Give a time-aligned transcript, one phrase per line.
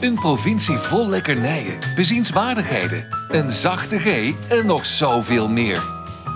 [0.00, 5.82] Een provincie vol lekkernijen, bezienswaardigheden, een zachte G en nog zoveel meer.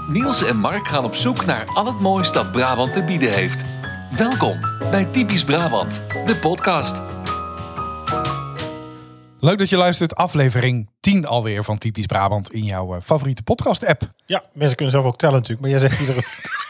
[0.08, 3.64] Niels en Mark gaan op zoek naar al het moois dat Brabant te bieden heeft.
[4.16, 7.02] Welkom bij Typisch Brabant, de podcast.
[9.40, 10.14] Leuk dat je luistert.
[10.14, 14.02] Aflevering 10 alweer van Typisch Brabant in jouw eh, favoriete podcast-app.
[14.26, 16.22] Ja, mensen kunnen zelf ook tellen natuurlijk, maar jij zegt iedere...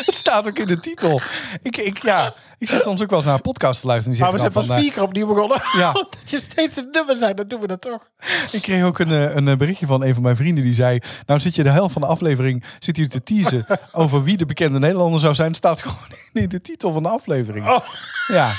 [0.06, 1.20] Het staat ook in de titel.
[1.62, 4.16] Ik, ik, ja, ik zit soms ook wel eens naar een podcast te luisteren.
[4.18, 5.62] Die Maar we zeggen zijn pas van, vier keer opnieuw begonnen.
[5.76, 5.92] Ja.
[6.20, 8.10] dat je steeds het nummer zijn, dan doen we dat toch.
[8.52, 10.98] ik kreeg ook een, eh, een eh, berichtje van een van mijn vrienden die zei...
[11.26, 14.46] Nou zit je de helft van de aflevering zit hier te teasen over wie de
[14.46, 15.48] bekende Nederlander zou zijn.
[15.48, 17.68] Het staat gewoon in de titel van de aflevering.
[17.68, 17.86] Oh.
[18.26, 18.52] Ja.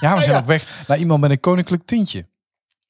[0.00, 0.40] ja, we zijn Ja.
[0.40, 2.26] op weg naar iemand met een koninklijk tintje.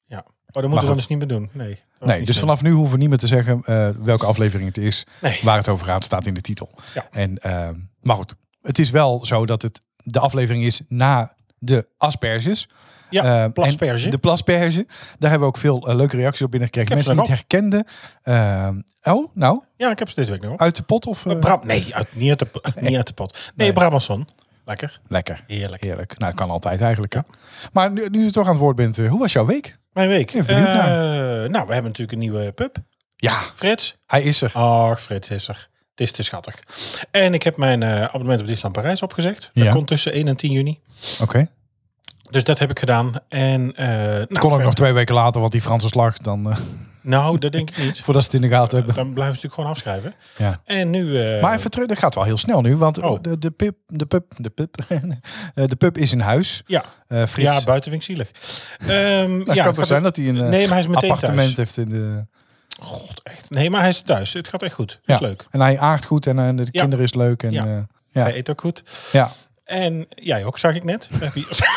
[0.05, 1.49] Ja, maar dat moeten we dus niet meer doen.
[1.51, 1.83] Nee.
[1.99, 4.77] Nee, niet dus vanaf nu hoeven we niet meer te zeggen eh, welke aflevering het
[4.83, 5.05] is.
[5.21, 5.39] Nee.
[5.43, 6.69] Waar het over gaat, staat in de titel.
[6.93, 7.07] Ja.
[7.11, 7.69] En, eh,
[8.01, 12.67] maar goed, het is wel zo dat het de aflevering is na de asperges.
[13.09, 14.09] Ja, Eh, plasperge.
[14.09, 14.85] De plasperge.
[15.19, 16.93] Daar hebben we ook veel eh, leuke reacties op binnengekregen.
[16.95, 17.85] Mensen die het herkenden.
[18.21, 18.69] Eh,
[19.15, 20.59] oh, nou, Ja, ik heb ze deze week nog.
[20.59, 21.25] uit de pot of...
[21.25, 22.49] eh, nee, uit, niet, uit de,
[22.81, 23.51] niet uit de pot.
[23.55, 24.27] Nee, Brabantson.
[24.65, 25.01] Lekker.
[25.07, 25.43] Lekker.
[25.47, 25.81] Heerlijk.
[25.83, 26.17] Heerlijk.
[26.17, 27.13] Nou, dat kan altijd eigenlijk.
[27.13, 27.19] Hè?
[27.71, 29.77] Maar nu, nu je toch aan het woord bent, hoe was jouw week?
[29.95, 30.31] Mijn week.
[30.33, 32.77] Eh, nou, we hebben natuurlijk een nieuwe pup.
[33.15, 33.97] Ja, Frits.
[34.05, 34.51] hij is er.
[34.53, 35.69] Ach, Frits is er.
[35.91, 36.59] Het is te schattig.
[37.11, 39.49] En ik heb mijn eh, abonnement op Disneyland Parijs opgezegd.
[39.53, 39.71] Dat Ja.
[39.71, 40.79] komt tussen 1 en 10 juni.
[41.21, 41.47] Oké.
[42.29, 43.13] Dus dat heb ik gedaan.
[43.29, 46.55] En, nou, Kon ook ver- nog twee weken later, want die Franse slag, dan,
[47.05, 47.99] Nou, dat denk ik niet.
[48.03, 48.95] voordat ze het in de gaten hebben.
[48.95, 50.13] Dan blijven ze natuurlijk gewoon afschrijven.
[50.37, 50.61] Ja.
[50.65, 51.17] En nu...
[51.21, 53.21] eh, Maar even terug, dat gaat wel heel snel nu, want Oh.
[53.21, 56.63] de, de, pip, de, pub, de, pub, eh, de pub is in huis.
[56.65, 58.31] Ja, Eh Frits, ja buiten vind ik zielig.
[58.87, 61.57] Nou, ja, kan het zijn dat hij een Nee, maar hij is meteen appartement thuis.
[61.57, 62.25] heeft in de...
[62.79, 63.49] God, echt.
[63.49, 64.33] Nee, maar hij is thuis.
[64.33, 64.91] Het gaat echt goed.
[64.91, 65.13] Het Ja.
[65.15, 65.45] is leuk.
[65.49, 66.79] En hij aagt goed en de Ja.
[66.81, 67.43] kinderen is leuk.
[67.43, 67.65] En, Ja.
[67.65, 67.85] ja.
[68.11, 68.21] ja.
[68.21, 68.83] Hij eet ook goed.
[69.11, 69.31] ja.
[69.65, 71.09] En jij ook, zag ik net.
[71.19, 71.73] Heb je-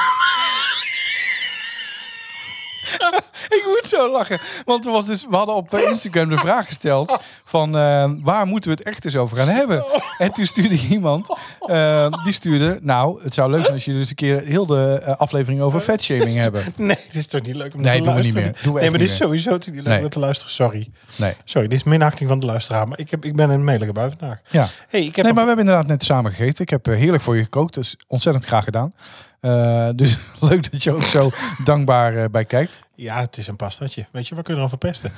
[3.59, 4.41] Ik moet zo lachen.
[4.65, 8.71] Want er was dus, we hadden op Instagram de vraag gesteld van eh, waar moeten
[8.71, 9.85] we het echt eens over gaan hebben?
[10.19, 11.37] En toen stuurde iemand,
[11.67, 15.01] eh, die stuurde, nou, het zou leuk zijn als jullie dus een keer heel de
[15.05, 16.65] eh, aflevering over fatshaming hebben.
[16.77, 18.43] nee, het is toch niet leuk om Nee, te doen we niet luisteren?
[18.43, 18.63] meer.
[18.63, 20.03] Doen we nee, maar dit is sowieso niet leuk Nee.
[20.03, 20.53] om te luisteren.
[20.55, 20.91] Sorry.
[21.17, 21.35] Nee.
[21.45, 22.89] Sorry, dit is minachting van de luisteraar.
[22.89, 24.39] Maar ik, heb, ik ben een melige bui vandaag.
[24.51, 24.69] Ja.
[24.89, 26.63] Hey, ik heb Nee, maar we hebben inderdaad net samen gegeten.
[26.63, 28.95] Ik heb heerlijk voor je gekookt, dus ontzettend graag gedaan.
[29.97, 31.31] Dus leuk dat je ook zo
[31.65, 32.79] dankbaar bij kijkt.
[33.01, 34.07] Ja, het is een pastaatje.
[34.11, 35.13] Weet je, wat kunnen we dan verpesten?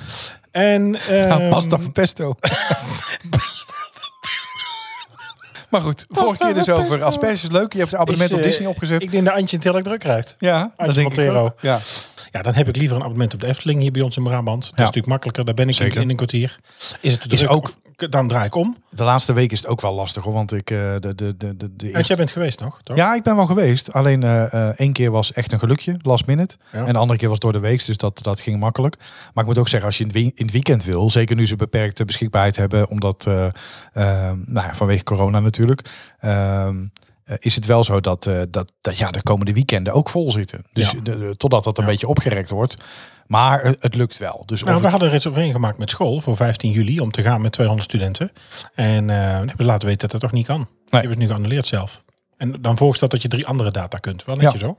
[0.51, 2.35] En, ehm, pasta voor pesto.
[5.69, 7.49] maar goed, vorige keer dus over asperges.
[7.49, 9.03] Leuk, je hebt het abonnement is, op eh, Disney opgezet.
[9.03, 10.35] Ik denk dat Antje het heel druk krijgt.
[10.39, 11.45] ja, dat denk ik Montero.
[11.45, 11.53] ook.
[11.61, 11.79] Ja.
[12.31, 14.61] Ja, dan heb ik liever een abonnement op de Efteling hier bij ons in Brabant.
[14.63, 15.45] Dat is natuurlijk makkelijker.
[15.45, 16.01] Daar ben ik in, Zeker.
[16.01, 16.59] in een kwartier.
[17.01, 17.73] Is het druk, ook-
[18.09, 18.77] dan draai ik om.
[18.89, 21.57] De laatste week is het ook wel lastig hoor, want ik eh, de, de, de,
[21.57, 22.95] de, de eerste- jij bent geweest nog, toch?
[22.97, 23.93] Ja, ik ben wel geweest.
[23.93, 26.55] Alleen eh, eh, één keer was echt een gelukje, last minute.
[26.71, 26.85] Ja.
[26.85, 28.95] En de andere keer was door de week, dus dat, dat ging makkelijk.
[29.33, 31.35] Maar ik moet ook zeggen, als je in het, wie- in het weekend wil, zeker
[31.35, 33.51] nu ze beperkte beschikbaarheid hebben, omdat eh, eh,
[34.45, 36.83] nou ja, vanwege corona natuurlijk, ehm, eh,
[37.39, 40.65] is het wel zo dat, eh, dat, dat ja, de komende weekenden ook vol zitten.
[40.73, 40.99] Dus Ja.
[40.99, 42.75] de- de- totdat dat een beetje opgerekt wordt.
[43.27, 44.43] Maar het, lukt wel.
[44.45, 47.21] Dus Nou, we het- hadden een reservering gemaakt met school voor 15 juli om te
[47.21, 48.31] gaan met 200 studenten.
[48.75, 50.57] En eh, we laten weten dat dat toch niet kan.
[50.57, 50.67] Die
[50.99, 52.03] hebben ze nu geannuleerd zelf.
[52.37, 54.25] En dan voorgesteld dat je drie andere data kunt.
[54.25, 54.57] Wel net Ja.
[54.59, 54.77] zo.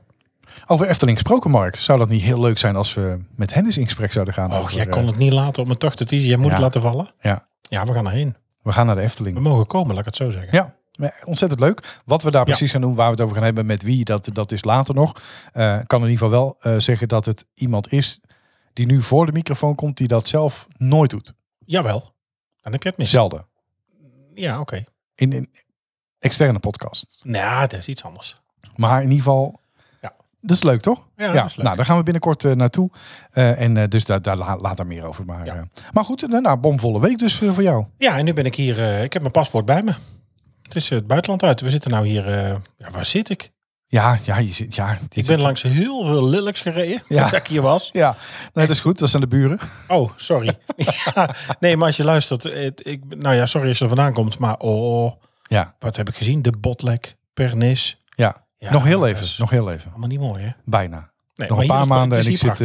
[0.67, 3.77] over Efteling gesproken, Mark, zou dat niet heel leuk zijn als we met hen eens
[3.77, 4.51] in gesprek zouden gaan?
[4.51, 6.27] Och, over, jij eh, kon het niet laten om het toch te teasen.
[6.27, 6.51] Jij moet Ja.
[6.51, 7.11] het laten vallen.
[7.21, 8.35] Ja, Ja, we gaan erheen.
[8.61, 9.39] we gaan naar de We Efteling.
[9.39, 10.49] mogen komen, laat ik het zo zeggen.
[10.51, 10.75] Ja,
[11.25, 12.01] ontzettend leuk.
[12.05, 14.29] Wat we daar precies gaan doen, waar we het over gaan hebben, met wie, dat,
[14.33, 15.09] dat is later nog.
[15.53, 18.19] Ik kan in ieder geval wel eh, zeggen dat het iemand is
[18.73, 21.33] die nu voor de microfoon komt, die dat zelf nooit doet.
[21.65, 22.13] Jawel.
[22.61, 23.09] Dan heb je het mis.
[23.09, 23.45] Zelden.
[24.33, 24.83] Ja, oké.
[25.15, 25.49] In een
[26.19, 27.21] externe podcast.
[27.23, 28.35] Nou, dat is iets anders.
[28.75, 29.59] Maar in ieder geval,
[30.01, 30.13] Ja.
[30.41, 31.07] dat is leuk toch?
[31.15, 31.65] Ja, is leuk.
[31.65, 32.89] Nou, daar gaan we binnenkort eh, naartoe.
[33.31, 35.25] En dus daar, daar la- later meer over.
[35.25, 35.67] Maar, Ja.
[35.91, 37.85] maar goed, eh, nou, bomvolle week dus voor jou.
[37.97, 39.01] Ja, en nu ben ik hier.
[39.03, 39.93] ik heb mijn paspoort bij me.
[40.73, 41.61] Het is het buitenland uit.
[41.61, 42.27] We zitten nou hier.
[42.29, 43.51] eh, ja, waar zit ik?
[43.85, 44.91] Ja, ja, je zit, ja.
[44.91, 47.01] Ik zit- ben langs heel veel lilliks gereden.
[47.07, 47.23] Ja.
[47.29, 47.89] Dat ik hier was.
[47.93, 48.15] Ja,
[48.53, 48.99] nee, dat is goed.
[48.99, 49.59] Dat zijn de buren.
[49.87, 50.57] Oh, sorry.
[51.15, 52.43] ja, nee, maar als je luistert.
[52.43, 54.37] Het, ik, nou ja, sorry als je er vandaan komt.
[54.39, 55.11] Maar oh,
[55.43, 56.41] Ja, wat heb ik gezien?
[56.41, 57.97] De botlek, pernis.
[58.09, 58.41] ja.
[58.57, 59.27] Ja, nog heel even.
[59.37, 59.89] Nog heel even.
[59.91, 60.49] Allemaal niet mooi, hè?
[60.65, 61.11] Bijna.
[61.35, 62.59] Nee, Nog een paar maanden en ik zit.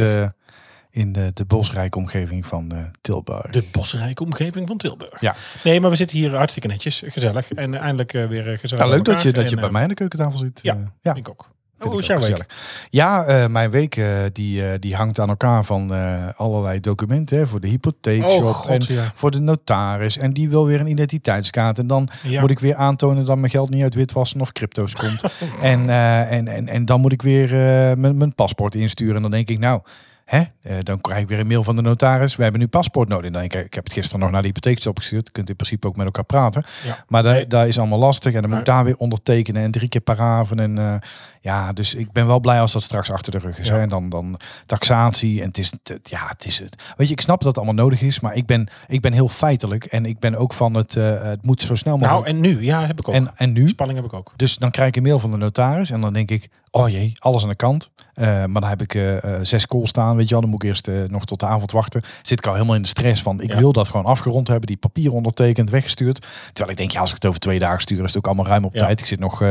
[0.91, 3.51] In de, de bosrijke omgeving van eh, Tilburg.
[3.51, 5.21] De bosrijke omgeving van Tilburg.
[5.21, 5.35] Ja.
[5.63, 7.03] Nee, maar we zitten hier hartstikke netjes.
[7.05, 7.51] Gezellig.
[7.51, 9.87] En eindelijk eh, weer eh, gezellig Ja, leuk dat je, dat je bij mij aan
[9.87, 10.59] de keukentafel zit.
[10.63, 11.15] ja, ja.
[11.15, 11.49] Ik ook.
[11.79, 12.45] Hoe is jouw week?
[12.89, 14.01] Ja, mijn week
[14.33, 15.91] die, die hangt aan elkaar van
[16.35, 17.37] allerlei documenten.
[17.37, 19.11] Hè, voor de hypotheekshop Oh, God, en ja.
[19.15, 20.17] voor de notaris.
[20.17, 21.79] En die wil weer een identiteitskaart.
[21.79, 22.41] En dan Ja.
[22.41, 25.23] moet ik weer aantonen dat mijn geld niet uit witwassen of crypto's komt.
[25.61, 25.89] en,
[26.29, 27.49] en, en, en dan moet ik weer
[27.97, 29.15] mijn, mijn paspoort insturen.
[29.15, 29.81] En dan denk ik, nou,
[30.29, 32.35] hè, eh, dan krijg ik weer een mail van de notaris.
[32.35, 33.31] We hebben nu paspoort nodig.
[33.31, 35.25] Dan denk ik, ik heb het gisteren nog naar de hypotheekshop gestuurd.
[35.25, 36.63] Je kunt in principe ook met elkaar praten.
[36.85, 37.03] Ja.
[37.07, 37.47] Maar daar, Nee.
[37.47, 38.33] daar is allemaal lastig.
[38.33, 39.63] En dan moet ik daar weer ondertekenen.
[39.63, 40.59] En drie keer paraven.
[40.59, 40.95] En eh,
[41.41, 43.67] ja, dus ik ben wel blij als dat straks achter de rug is.
[43.67, 43.73] Ja.
[43.73, 43.81] Hè?
[43.81, 45.41] En dan, dan taxatie.
[45.41, 46.83] En het is, het, ja, het is het.
[46.97, 48.19] Weet je, ik snap dat het allemaal nodig is.
[48.19, 49.85] Maar ik ben, ik ben heel feitelijk.
[49.85, 52.25] En ik ben ook van het, eh, het moet zo snel mogelijk.
[52.25, 52.63] Nou, en nu?
[52.63, 53.15] Ja, heb ik ook.
[53.15, 53.67] en, en nu?
[53.67, 54.33] Spanning heb ik ook.
[54.35, 57.11] Dus dan krijg ik een mail van de notaris en dan denk ik, oh jee,
[57.19, 57.89] alles aan de kant.
[58.13, 60.41] Eh, maar dan heb ik eh, eh, zes calls staan, weet je wel.
[60.41, 62.01] Dan moet ik eerst nog tot de avond wachten.
[62.21, 63.57] Zit ik al helemaal in de stress van, ik Ja.
[63.57, 64.67] wil dat gewoon afgerond hebben.
[64.67, 66.21] Die papier ondertekend, weggestuurd.
[66.45, 68.45] Terwijl ik denk, ja, als ik het over twee dagen stuur, is het ook allemaal
[68.47, 68.79] ruim op Ja.
[68.79, 68.99] tijd.
[68.99, 69.43] Ik zit nog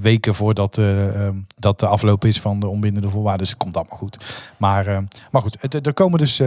[0.00, 3.40] weken voordat eh, ehm, dat de afloop is van de onbindende voorwaarden.
[3.40, 4.18] Dus het komt allemaal goed.
[4.56, 6.42] Maar, maar goed, het, er komen dus...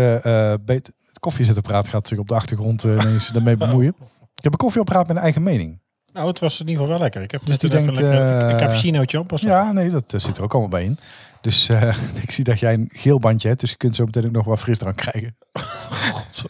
[1.20, 3.96] koffiezetapparaat gaat zich op de achtergrond ineens daarmee bemoeien.
[4.36, 5.81] Ik heb een koffieapparaat met een eigen mening.
[6.14, 7.22] Nou, het was in ieder geval wel lekker.
[7.22, 9.32] Ik heb Dus die denkt, lekker, eh, een cappuccinootje op.
[9.36, 10.98] Ja, nee, dat eh, zit er ook allemaal bij in.
[11.42, 14.26] Dus eh, ik zie dat jij een geel bandje hebt, dus je kunt zo meteen
[14.26, 15.36] ook nog wat frisdrank krijgen.
[16.12, 16.44] God,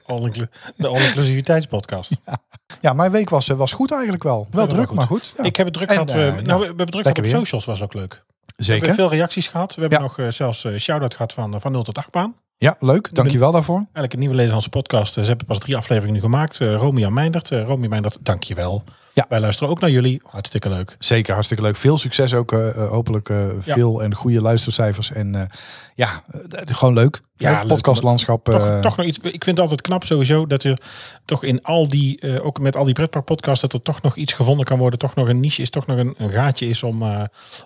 [0.75, 2.11] de all-inclusiviteitspodcast.
[2.81, 4.47] Ja, mijn week was, eh, was goed eigenlijk wel.
[4.51, 4.95] Wel druk, goed.
[4.95, 5.33] maar goed.
[5.37, 5.43] Ja.
[5.43, 6.11] Ik heb het druk En, gehad.
[6.11, 7.33] eh, eh, nou, we hebben druk gehad op weer.
[7.33, 8.23] socials, was ook leuk.
[8.55, 8.87] We Zeker.
[8.87, 9.75] hebben veel reacties gehad.
[9.75, 12.35] We hebben nog eh, zelfs eh shout-out gehad van, eh, van 0 tot 8 baan.
[12.61, 13.09] Ja, leuk.
[13.15, 13.75] Dankjewel daarvoor.
[13.75, 15.17] Eigenlijk een nieuwe Nederlandse podcast.
[15.17, 16.59] Eh, Ze hebben pas drie afleveringen nu gemaakt.
[16.59, 17.51] Uh, Romy en Meindert.
[17.51, 18.83] Uh, Romy en Meindert, dankjewel.
[19.13, 19.25] Ja.
[19.29, 20.21] Wij luisteren ook naar jullie.
[20.25, 20.95] Hartstikke leuk.
[20.99, 21.75] Zeker, hartstikke leuk.
[21.75, 22.51] Veel succes ook.
[22.75, 23.73] hopelijk Ja.
[23.73, 25.11] veel en goede luistercijfers.
[25.11, 25.47] En
[25.95, 26.23] ja,
[26.65, 27.21] gewoon leuk.
[27.35, 27.67] Ja, leuk.
[27.67, 28.45] podcastlandschap.
[28.45, 29.17] Toch, toch nog iets.
[29.17, 30.81] Ik vind het altijd knap sowieso dat er
[31.25, 34.65] toch in al die, ook met al die pretparkpodcasts, dat er toch nog iets gevonden
[34.65, 34.99] kan worden.
[34.99, 37.03] Toch nog een niche is, toch nog een, een gaatje is om,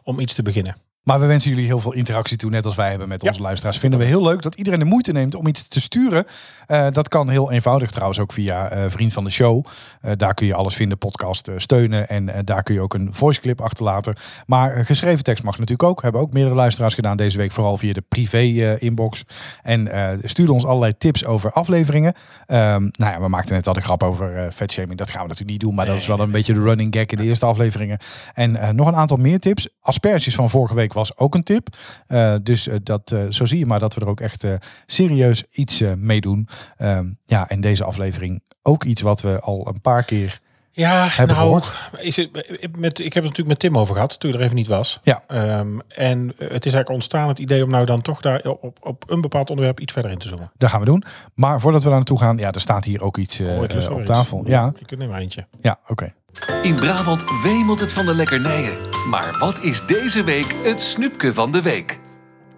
[0.03, 0.75] om iets te beginnen.
[1.05, 3.29] Maar we wensen jullie heel veel interactie toe, net als wij hebben met Ja.
[3.29, 3.77] onze luisteraars.
[3.77, 6.25] Vinden we heel leuk dat iedereen de moeite neemt om iets te sturen.
[6.67, 9.65] Eh, dat kan heel eenvoudig trouwens ook via eh, Vriend van de Show.
[10.01, 12.07] Eh, daar kun je alles vinden, podcast steunen.
[12.09, 14.15] En daar kun je ook een voice clip achterlaten.
[14.45, 16.01] Maar geschreven tekst mag natuurlijk ook.
[16.01, 17.51] Hebben ook meerdere luisteraars gedaan deze week.
[17.51, 19.23] Vooral via de privé eh, inbox.
[19.63, 19.89] En
[20.23, 22.13] stuurde ons allerlei tips over afleveringen.
[22.45, 24.97] Ehm, nou ja, we maakten net al de grap over vetshaming.
[24.97, 25.75] Dat gaan we natuurlijk niet doen.
[25.75, 27.97] Maar dat is wel een beetje de running gag in de eerste afleveringen.
[28.33, 29.67] En nog een aantal meer tips.
[29.81, 31.67] Asperges van vorige week was ook een tip.
[32.07, 34.45] Eh, dus eh, dat, eh, zo zie je maar dat we er ook echt
[34.85, 36.47] serieus iets mee doen.
[36.77, 40.39] Ehm, ja, en deze aflevering ook iets wat we al een paar keer
[40.71, 41.71] Ja, hebben nou, gehoord.
[42.05, 42.29] Is het,
[42.77, 44.99] met, ik heb het natuurlijk met Tim over gehad, toen je er even niet was.
[45.03, 45.23] Ja.
[45.27, 49.03] Ehm, en het is eigenlijk ontstaan het idee om nou dan toch daar op, op
[49.07, 50.51] een bepaald onderwerp iets verder in te zoomen.
[50.57, 51.03] Dat gaan we doen.
[51.33, 54.05] Maar voordat we daar naartoe gaan, ja, er staat hier ook iets Oh, op iets.
[54.05, 54.43] tafel.
[54.47, 55.47] Ja, Ik neem maar eentje.
[55.61, 56.13] ja oké.
[56.61, 58.77] In Brabant wemelt het van de lekkernijen.
[59.09, 61.99] Maar wat is deze week het snoepje van de week?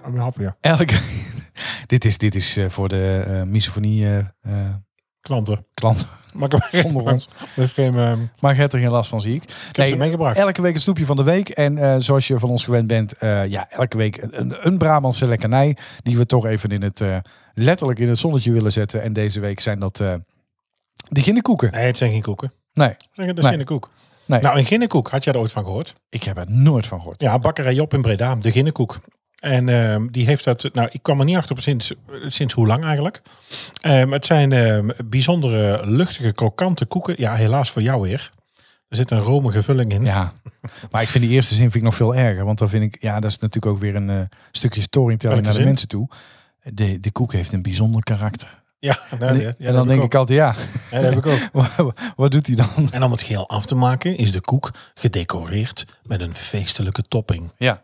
[0.05, 0.55] Oh, een hapje.
[0.61, 0.99] Elke,
[1.85, 4.75] dit is, dit is eh, voor de eh misofonie eh, eh,
[5.27, 5.65] Klanten.
[5.73, 7.29] klant Maar ik heb zonder ons.
[7.55, 9.43] Geen, ehm, ik Maar je hebt er geen last van, zie ik.
[9.71, 10.37] heb ze meegebracht.
[10.37, 11.49] Elke week een snoepje van de week.
[11.49, 15.27] En eh, zoals je van ons gewend bent, eh, ja, elke week een, een Brabantse
[15.27, 15.77] lekkernij.
[16.03, 17.17] Die we toch even in het, eh,
[17.53, 19.01] letterlijk in het zonnetje willen zetten.
[19.01, 20.13] En deze week zijn dat eh
[21.09, 21.71] de ginnekoeken.
[21.71, 22.53] Nee, het zijn geen koeken.
[22.77, 23.55] Nee, Het is Nee.
[23.55, 23.91] geen koek.
[24.25, 25.93] nee Nou, een ginnekoek, had jij er ooit van gehoord?
[26.09, 27.21] ik heb er nooit van gehoord.
[27.21, 28.99] Ja, bakkerij Job in Breda, de ginnekoek.
[29.37, 31.93] En ehm, die heeft dat, nou ik kwam er niet achter op sinds,
[32.27, 33.21] sinds hoe lang eigenlijk.
[33.81, 37.15] Ehm, het zijn ehm, bijzondere luchtige krokante koeken.
[37.17, 38.29] Ja, helaas voor jou weer.
[38.89, 40.03] Er zit een romige vulling in.
[40.05, 40.33] Ja,
[40.91, 42.45] maar ik vind die eerste zin vind ik nog veel erger.
[42.45, 44.19] Want dan vind ik, ja, dat is natuurlijk ook weer een eh,
[44.51, 45.65] stukje storytelling naar de zin?
[45.67, 46.09] mensen toe.
[46.63, 48.63] De, de koek heeft een bijzonder karakter.
[48.79, 50.55] Ja, nou, en ja, en dan denk ik altijd, ja,
[50.91, 51.49] Ja, dat heb ik ook.
[51.77, 52.91] wat, wat doet hij dan?
[52.91, 57.51] En om het geheel af te maken is de koek gedecoreerd met een feestelijke topping.
[57.57, 57.83] Ja,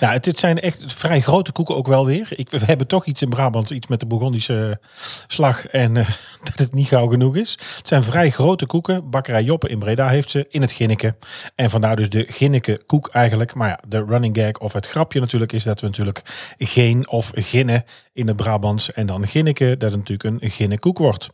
[0.00, 2.28] Nou, het zijn echt vrij grote koeken ook wel weer.
[2.30, 4.80] Ik, we hebben toch iets in Brabant, iets met de Bourgondische
[5.26, 6.08] slag en eh,
[6.44, 7.50] dat het niet gauw genoeg is.
[7.50, 9.10] Het zijn vrij grote koeken.
[9.10, 11.16] Bakkerij Joppe in Breda heeft ze in het Ginneke.
[11.54, 13.54] En vandaar dus de Ginneke koek eigenlijk.
[13.54, 16.22] Maar ja, de running gag of het grapje natuurlijk is dat we natuurlijk
[16.58, 18.92] geen of ginne in het Brabants.
[18.92, 21.30] En dan Ginneke, dat het natuurlijk een ginnekoek wordt.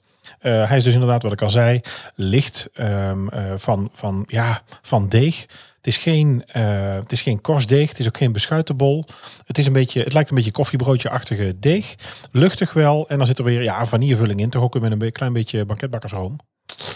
[0.47, 1.81] Eh, hij is dus inderdaad, wat ik al zei,
[2.15, 5.41] licht ehm, eh, van, van, ja, van deeg.
[5.77, 9.05] Het is geen, eh, het is geen korstdeeg, het is ook geen beschuitenbol.
[9.47, 11.95] Het, is een beetje, het lijkt een beetje koffiebroodje-achtige deeg.
[12.31, 13.09] Luchtig wel.
[13.09, 14.51] En dan zit er weer ja, vanillevulling in.
[14.51, 16.37] Toch ook weer met een klein beetje banketbakkersroom.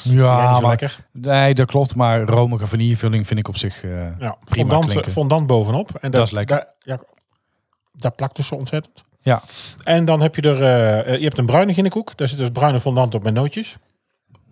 [0.03, 0.99] Ja, maar, lekker.
[1.13, 1.95] nee, dat klopt.
[1.95, 5.91] Maar romige vanillevulling vind ik op zich eh, Ja, prima fondant, fondant bovenop.
[6.01, 6.57] En Dat is lekker.
[6.57, 7.01] Daar, ja,
[7.93, 9.01] dat plakt dus zo ontzettend.
[9.23, 9.43] Ja,
[9.85, 12.17] En dan heb je er, eh, eh, je hebt een bruine ginnekoek.
[12.17, 13.77] Daar zit dus bruine fondant op met nootjes.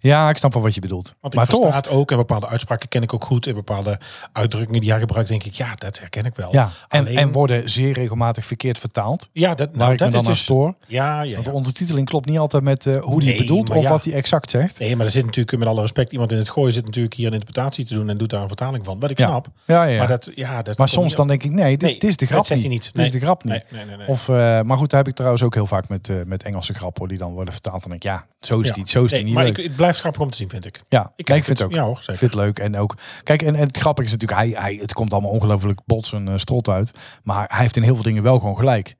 [0.00, 1.14] Ja, ik snap wel wat je bedoelt.
[1.20, 2.10] Want ik maar versta toch, het ook.
[2.10, 3.46] En bepaalde uitspraken ken ik ook goed.
[3.46, 3.98] En bepaalde
[4.32, 6.52] uitdrukkingen die hij gebruikt, denk ik, ja, dat herken ik wel.
[6.52, 9.28] ja, en, Alleen- en worden zeer regelmatig verkeerd vertaald.
[9.32, 10.42] ja dat, waar nou, ik dat me dan is dus...
[10.42, 10.74] stoor.
[10.86, 13.68] Ja, ja, Want de ondertiteling klopt niet altijd met eh, hoe die Nee, het bedoelt
[13.68, 13.88] maar of ja.
[13.90, 14.78] wat hij exact zegt.
[14.78, 17.26] Nee, maar er zit natuurlijk, met alle respect, iemand in het gooien zit natuurlijk hier
[17.26, 19.00] een interpretatie te doen en doet daar een vertaling van.
[19.00, 19.26] Wat ik Ja.
[19.28, 19.46] snap.
[19.64, 19.88] Ja, ja.
[19.88, 22.16] Maar, Maar, dat, ja, dat soms komt dan denk ik, nee, dit, Nee, dit is
[22.16, 22.66] de dat grap zeg niet.
[22.66, 22.84] je niet.
[22.84, 23.06] Dit Nee.
[23.06, 23.52] is de grap niet.
[23.52, 23.62] niet.
[23.70, 23.96] Nee, nee, nee.
[23.96, 24.06] nee.
[24.08, 26.74] Of, eh, maar goed, daar heb ik trouwens ook heel vaak met, eh, met Engelse
[26.74, 27.82] grappen die dan worden vertaald.
[27.82, 29.58] En denk ik, ja, zo is die, zo is die niet maar leuk.
[29.58, 30.80] ik, het blijft grappig om te zien, vind ik.
[30.88, 31.74] ja, Ik, nee, kijk ik vind het ook.
[31.74, 32.16] Ja hoor, Ik zeker.
[32.16, 32.58] vind het leuk.
[32.58, 35.80] En ook, kijk, en, en het grappige is natuurlijk, hij, hij, het komt allemaal ongelooflijk
[35.86, 36.92] bots en eh, strot uit.
[37.22, 38.94] Maar hij heeft in heel veel dingen wel gewoon gelijk.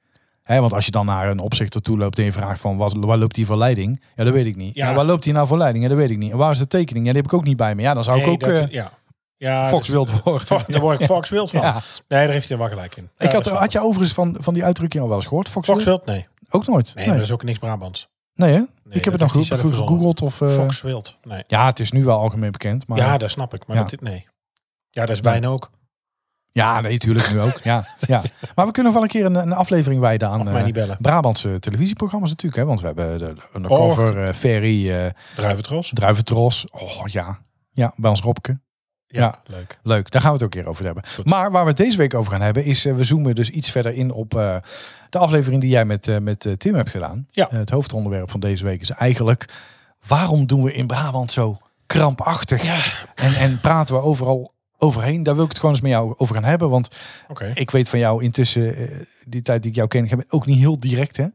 [0.44, 3.18] Want als je dan naar een opzichter toe loopt en je vraagt van, wat, waar
[3.18, 4.02] loopt hij voor leiding?
[4.14, 4.74] Ja, dat weet ik niet.
[4.74, 4.88] Ja.
[4.88, 4.94] Ja.
[4.94, 5.82] waar loopt hij nou voor leiding?
[5.84, 6.32] Ja, dat weet ik niet.
[6.32, 7.06] En waar is de tekening?
[7.06, 7.82] Ja, die heb ik ook niet bij me.
[7.82, 8.90] Ja, dan zou ik Nee, ook dat- eh, ja.
[9.36, 10.46] Ja, Fox dus- wild worden.
[10.46, 11.60] Fo- Daar word ik Fox wild van.
[11.60, 11.72] Ja.
[12.08, 13.10] Nee, daar heeft hij wel gelijk in.
[13.18, 15.48] Ik had, had je overigens van, van die uitdrukking al wel eens gehoord?
[15.48, 16.04] Fox, Fox wild?
[16.04, 16.16] wild?
[16.16, 16.26] Nee.
[16.50, 16.92] Ook nooit?
[16.94, 18.08] Nee, nee, dat is ook niks Brabants.
[18.46, 18.62] Hè?
[18.88, 20.22] ik heb het nog goed, gegoogeld.
[20.22, 21.18] Of, eh, Fox wild?
[21.22, 21.44] Nee.
[21.46, 22.86] Ja, het is nu wel algemeen bekend.
[22.86, 23.66] Maar, Ja, dat snap ik.
[23.66, 23.84] Maar Ja.
[23.84, 24.26] dat, nee.
[24.90, 25.70] Ja, dat is bijna ook.
[26.50, 27.60] ja, nee, natuurlijk nu ook.
[27.62, 28.22] Ja, ja.
[28.54, 30.96] Maar we kunnen nog wel een keer een, een aflevering wijden aan bellen.
[31.00, 32.62] Brabantse televisieprogramma's natuurlijk.
[32.62, 32.66] Hè?
[32.68, 35.90] Want we hebben de, de Undercover, eh, Ferry, eh Druiventros.
[35.94, 36.70] Druiventros.
[36.70, 37.38] Oh ja,
[37.70, 38.60] ja bij ons Robke.
[39.10, 39.78] Ja, leuk.
[39.82, 41.02] Leuk, daar gaan we het ook een keer over hebben.
[41.24, 43.70] Maar waar we het deze week over gaan hebben, is eh, we zoomen dus iets
[43.70, 44.56] verder in op eh,
[45.10, 47.26] de aflevering die jij met, eh, met Tim hebt gedaan.
[47.28, 47.48] Ja.
[47.50, 49.48] Het hoofdonderwerp van deze week is eigenlijk,
[50.06, 52.62] waarom doen we in Brabant zo krampachtig?
[53.14, 55.22] En, en praten we overal overheen?
[55.22, 56.70] Daar wil ik het gewoon eens met jou over gaan hebben.
[56.70, 56.88] Want
[57.28, 57.50] Oké.
[57.54, 60.46] ik weet van jou intussen, eh, die tijd die ik jou ken, ik ben ook
[60.46, 61.16] niet heel direct.
[61.16, 61.26] Hè?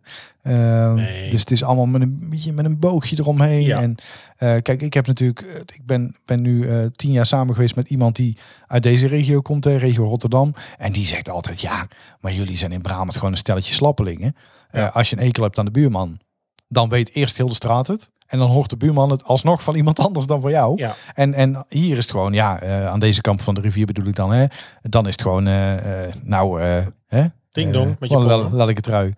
[0.41, 1.29] Ehm, Nee.
[1.29, 3.63] Dus het is allemaal met een beetje met een boogje eromheen.
[3.63, 3.81] Ja.
[3.81, 3.95] En
[4.37, 7.89] eh, kijk, ik heb natuurlijk, eh, ik ben, ben nu tien jaar samen geweest met
[7.89, 10.53] iemand die uit deze regio komt, hè, regio Rotterdam.
[10.77, 11.87] En die zegt altijd, ja,
[12.19, 14.35] maar jullie zijn in Brabant gewoon een stelletje slappelingen.
[14.71, 14.87] Ja.
[14.87, 16.19] als je een ekel hebt aan de buurman,
[16.67, 18.11] dan weet eerst heel de straat het.
[18.27, 20.77] En dan hoort de buurman het alsnog van iemand anders dan voor jou.
[20.77, 20.95] Ja.
[21.13, 24.05] En, en hier is het gewoon, ja, eh, aan deze kant van de rivier bedoel
[24.07, 24.45] ik dan, hè.
[24.81, 26.61] Dan is het gewoon, eh, eh, nou,
[27.07, 27.25] hè.
[27.51, 28.55] Ding dong, met je wat een pollen.
[28.55, 29.13] lelijke trui.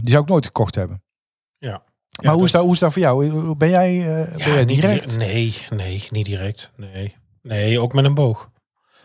[0.00, 1.02] Die zou ik nooit gekocht hebben.
[1.58, 1.70] Ja.
[1.70, 3.54] Maar Ja, hoe, is dat, hoe is dat voor jou?
[3.56, 5.10] Ben jij, eh, ben jij niet direct?
[5.10, 6.70] dire- Nee, nee, niet direct.
[6.76, 7.16] Nee.
[7.42, 8.50] nee, ook met een boog.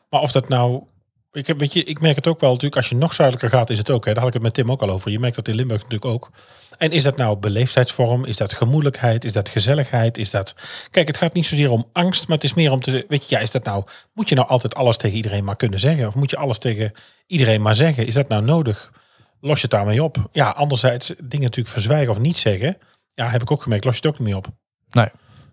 [0.09, 0.83] Maar of dat nou...
[1.31, 2.75] Ik, heb, weet je, ik merk het ook wel natuurlijk.
[2.75, 4.05] Als je nog zuidelijker gaat, is het ook.
[4.05, 4.13] Hè.
[4.13, 5.11] Daar had ik het met Tim ook al over.
[5.11, 6.31] Je merkt dat in Limburg natuurlijk ook.
[6.77, 8.25] En is dat nou beleefdheidsvorm?
[8.25, 9.25] Is dat gemoedelijkheid?
[9.25, 10.17] Is dat gezelligheid?
[10.17, 10.55] Is dat...
[10.91, 13.05] Kijk, het gaat niet zozeer om angst, maar het is meer om te...
[13.07, 13.83] Weet je, ja, is dat nou...
[14.13, 16.07] Moet je nou altijd alles tegen iedereen maar kunnen zeggen?
[16.07, 16.91] Of moet je alles tegen
[17.27, 18.07] iedereen maar zeggen?
[18.07, 18.91] Is dat nou nodig?
[19.39, 20.29] Los je het daarmee op?
[20.31, 22.77] Ja, anderzijds dingen natuurlijk verzwijgen of niet zeggen.
[23.13, 23.85] Ja, heb ik ook gemerkt.
[23.85, 24.47] Los je het ook niet meer op.
[24.89, 25.09] Nee.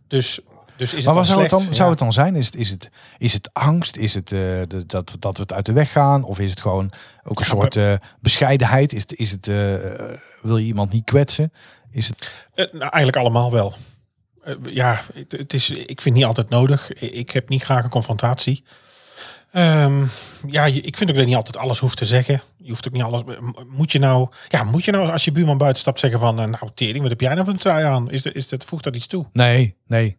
[0.09, 0.40] Dus,
[0.76, 2.37] dus is het Maar wat zou het, dan, zou het dan zijn?
[2.37, 3.97] Is het, is het, is het angst?
[3.97, 6.25] Is het eh, de, dat, dat we het uit de weg gaan?
[6.25, 6.93] Of is het gewoon
[7.25, 8.93] ook een Ja, soort eh, bescheidenheid?
[8.93, 9.75] Is het, is het, eh,
[10.43, 11.52] wil je iemand niet kwetsen?
[11.90, 13.75] Is het, nou, eigenlijk allemaal wel.
[14.62, 16.93] Ja, het, het is, ik vind niet altijd nodig.
[16.93, 18.64] Ik heb niet graag een confrontatie.
[19.52, 20.04] Ehm,
[20.47, 22.43] ja, ik vind ook dat je niet altijd alles hoeft te zeggen.
[22.57, 23.23] Je hoeft ook niet alles.
[23.69, 26.69] Moet je nou, ja, moet je nou als je buurman buiten stapt zeggen van, nou
[26.75, 28.11] tering, wat heb jij nou voor een trui aan?
[28.11, 29.26] Is, dat- is dat voegt dat iets toe?
[29.33, 30.16] nee, nee.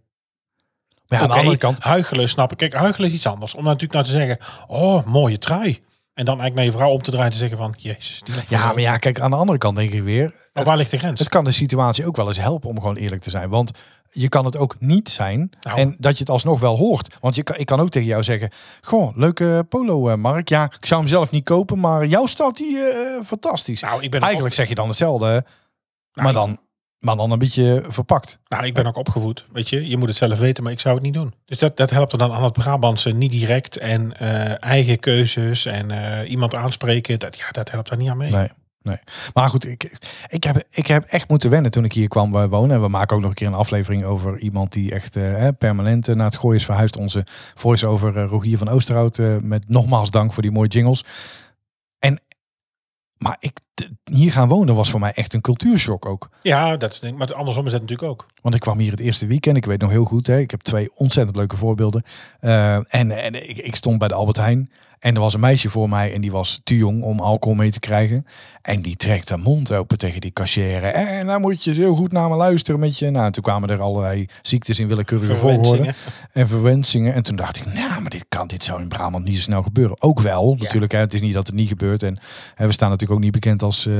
[1.08, 2.58] Maar ja, aan de andere kant, huichelen snap ik.
[2.58, 3.56] Kijk, huichelen is iets anders.
[3.56, 5.80] Om natuurlijk nou te zeggen, oh, mooie trui.
[6.14, 8.22] En dan eigenlijk naar je vrouw om te draaien en te zeggen van, jezus.
[8.24, 10.92] Die ja, maar ja, kijk, aan de andere kant denk ik weer, Maar waar ligt
[10.92, 11.20] de grens?
[11.20, 13.50] het kan de situatie ook wel eens helpen om gewoon eerlijk te zijn.
[13.50, 13.72] Want
[14.10, 15.80] je kan het ook niet zijn Nou.
[15.80, 17.16] en dat je het alsnog wel hoort.
[17.20, 18.50] Want je kan, ik kan ook tegen jou zeggen,
[18.82, 20.50] goh, leuke polo, eh, Mark.
[20.50, 23.82] Ja, ik zou hem zelf niet kopen, maar jou staat die eh, fantastisch.
[23.82, 25.46] nou, ik ben Eigenlijk zeg je dan hetzelfde.
[26.14, 26.60] maar, dan,
[27.06, 28.40] maar dan een beetje verpakt.
[28.48, 29.88] Nou, ik ben ook opgevoed, weet je.
[29.88, 31.34] Je moet het zelf weten, maar ik zou het niet doen.
[31.46, 33.78] Dus dat, dat helpt er dan aan het Brabantse niet direct.
[33.78, 38.18] En eh, eigen keuzes en eh, iemand aanspreken, dat, ja, dat helpt daar niet aan
[38.18, 38.32] mee.
[38.32, 38.50] Nee.
[38.86, 38.98] Nee.
[39.34, 39.98] Maar goed, ik,
[40.28, 42.76] ik, heb, ik heb echt moeten wennen toen ik hier kwam eh, wonen.
[42.76, 46.08] En we maken ook nog een keer een aflevering over iemand die echt eh, permanent
[46.08, 46.98] naar het gooien is verhuisd.
[46.98, 49.18] Onze voice-over Rogier van Oosterhout.
[49.18, 51.04] eh, met nogmaals dank voor die mooie jingles.
[53.25, 53.58] Maar ik,
[54.03, 56.29] hier gaan wonen was voor mij echt een cultuurshock ook.
[56.41, 57.20] Ja, dat is denk ik.
[57.20, 58.25] Maar andersom is dat natuurlijk ook.
[58.41, 59.58] Want ik kwam hier het eerste weekend.
[59.58, 60.27] Ik weet nog heel goed.
[60.27, 62.03] Hè, ik heb twee ontzettend leuke voorbeelden.
[62.39, 64.70] Eh, en en ik, ik stond bij de Albert Heijn.
[65.00, 66.13] En er was een meisje voor mij.
[66.13, 68.25] En die was te jong om alcohol mee te krijgen.
[68.62, 70.84] En die trekt haar mond open tegen die cashier.
[70.84, 73.10] En nou moet je heel goed naar me luisteren met je.
[73.10, 75.63] Nou, toen kwamen er allerlei ziektes in willekeurige volgorde.
[75.63, 75.96] Verwensingen.
[76.32, 77.13] En verwensingen.
[77.13, 79.63] En toen dacht ik, nou, maar dit kan, dit zou in Brabant niet zo snel
[79.63, 80.01] gebeuren.
[80.01, 80.91] Ook wel, natuurlijk.
[80.91, 82.03] Hè, het is niet dat het niet gebeurt.
[82.03, 82.17] En
[82.55, 83.94] hè, we staan natuurlijk ook niet bekend als eh,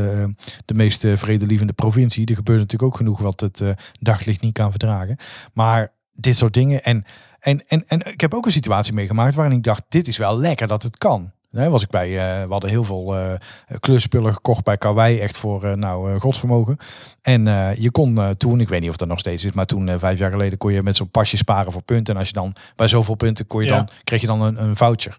[0.66, 2.26] de meest eh, vredelievende provincie.
[2.26, 3.70] Er gebeurt natuurlijk ook genoeg wat het eh,
[4.00, 5.18] daglicht niet kan verdragen.
[5.54, 6.84] Maar dit soort dingen.
[6.84, 7.04] En,
[7.40, 10.38] en, en, en ik heb ook een situatie meegemaakt waarin ik dacht, dit is wel
[10.40, 11.32] lekker dat het kan.
[11.52, 13.34] Hè, was ik bij, eh, we hadden heel veel eh
[13.80, 16.78] klusspullen gekocht bij Kauwei, echt voor nou godsvermogen.
[17.22, 17.44] En
[17.80, 20.32] je kon toen, ik weet niet of dat nog steeds is, maar toen vijf jaar
[20.32, 22.14] geleden kon je met zo'n pasje sparen voor punten.
[22.14, 23.76] En als je dan bij zoveel punten kon je Ja.
[23.76, 25.18] dan, kreeg je dan een, een voucher.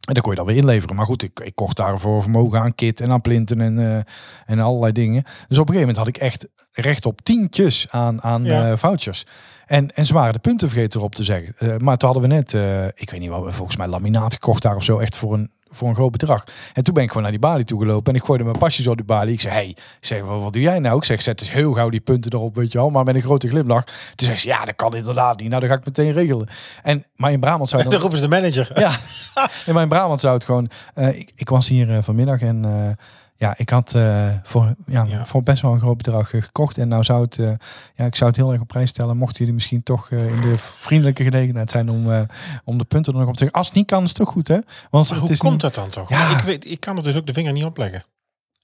[0.00, 0.96] En dan kon je dan weer inleveren.
[0.96, 4.00] Maar goed, ik, ik kocht daarvoor vermogen aan kit en aan plinten en, eh,
[4.46, 5.22] en allerlei dingen.
[5.22, 8.70] Dus op een gegeven moment had ik echt recht op tientjes aan, aan Ja.
[8.70, 9.24] eh, vouchers.
[9.66, 11.54] En, en ze waren de punten vergeten erop te zeggen.
[11.58, 12.52] Eh, maar toen hadden we net,
[13.00, 15.88] ik weet niet wat, volgens mij laminaat gekocht daar of zo, echt voor een, voor
[15.88, 16.44] een groot bedrag.
[16.72, 18.96] En toen ben ik gewoon naar die balie toegelopen en ik gooide mijn pasjes op
[18.96, 19.32] die balie.
[19.32, 20.96] Ik zei, hey, ik zeg, wat, wat doe jij nou?
[20.96, 23.22] Ik zeg, zet eens heel gauw die punten erop, weet je wel, maar met een
[23.22, 23.84] grote glimlach.
[23.84, 25.48] Toen zei ze, ja, dat kan inderdaad niet.
[25.48, 26.48] Nou, dan ga ik meteen regelen.
[26.82, 28.08] En, maar in Brabant zou je Dan dan...
[28.10, 28.80] roepen ze de manager.
[28.80, 28.90] Ja,
[29.66, 30.70] in mijn Brabant zou het gewoon.
[30.94, 33.04] eh, ik, ik was hier eh, vanmiddag en eh,
[33.40, 35.26] ja, ik had eh, voor, ja, Ja.
[35.26, 36.78] voor best wel een groot bedrag eh, gekocht.
[36.78, 37.52] En nou zou het, eh,
[37.94, 39.16] ja, ik zou het heel erg op prijs stellen.
[39.16, 42.26] Mochten jullie misschien toch in de vriendelijke gelegenheid zijn om,
[42.64, 43.58] om de punten er nog op te zeggen.
[43.58, 44.54] Als het niet kan, is het toch goed, hè?
[44.54, 46.08] Want Maar het hoe is komt niet, dat dan toch?
[46.08, 46.36] Ja.
[46.38, 48.02] Ik, weet, ik kan er dus ook de vinger niet op leggen.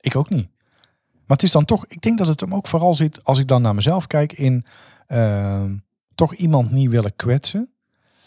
[0.01, 0.49] Ik ook niet.
[1.13, 3.49] Maar het is dan toch, ik denk dat het hem ook vooral zit, als ik
[3.49, 4.65] dan naar mezelf kijk, in
[5.07, 5.75] ehm,
[6.15, 7.71] toch iemand niet willen kwetsen.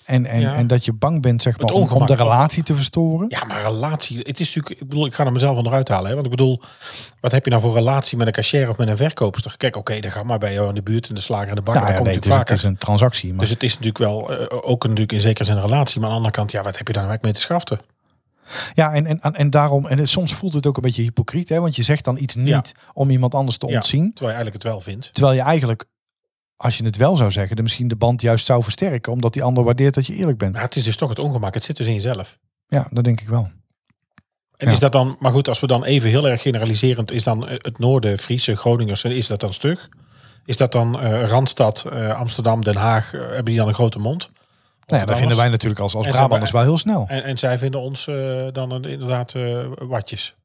[0.10, 0.56] En, en, Ja.
[0.56, 3.26] en dat je bang bent, zeg maar, Het om, de relatie te verstoren.
[3.30, 4.18] Ja, maar relatie.
[4.18, 4.82] Het is natuurlijk.
[4.82, 6.08] Ik bedoel, ik ga er mezelf onderuit halen.
[6.08, 6.14] Hè?
[6.14, 6.62] Want ik bedoel,
[7.20, 9.54] wat heb je nou voor relatie met een cashier of met een verkoopster?
[9.58, 11.62] Kijk, oké, dan ga maar bij jou in de buurt in de slager en de
[11.62, 11.82] bakker.
[11.84, 12.70] Nou ja, komt nee, het, is, natuurlijk het vaker.
[12.80, 13.30] is een transactie.
[13.30, 16.00] Maar Dus het is natuurlijk wel eh, ook natuurlijk in zekere zin een relatie.
[16.00, 17.80] Maar aan de andere kant, ja, wat heb je daar nou eigenlijk mee te schaften?
[18.74, 21.60] Ja, en, en, en daarom, en het- soms voelt het ook een beetje hypocriet, hè,
[21.60, 22.64] want je zegt dan iets niet Ja.
[22.94, 23.76] om iemand anders te Ja.
[23.76, 24.12] ontzien.
[24.14, 25.14] Terwijl je eigenlijk het wel vindt.
[25.14, 25.86] Terwijl je eigenlijk,
[26.62, 29.44] als je het wel zou zeggen, de misschien de band juist zou versterken, omdat die
[29.44, 30.60] ander waardeert dat je eerlijk bent.
[30.60, 31.54] Het is dus toch het ongemak.
[31.54, 32.38] Het zit dus in jezelf.
[32.68, 33.50] Ja, dat denk ik wel.
[34.58, 34.72] En Ja.
[34.72, 37.56] is dat dan, maar goed, als we dan even heel erg generaliserend, is dan eh,
[37.58, 39.90] het noorden, Friese, Groningers, is dat dan stug?
[40.46, 44.32] Is dat dan eh, Randstad, eh, Amsterdam, Den Haag, hebben die dan een grote mond?
[44.86, 47.06] Nou ja, dat vinden wij natuurlijk als, als Brabanders wel heel snel.
[47.08, 48.06] En, en zij vinden ons
[48.52, 49.34] dan inderdaad
[49.78, 50.36] watjes.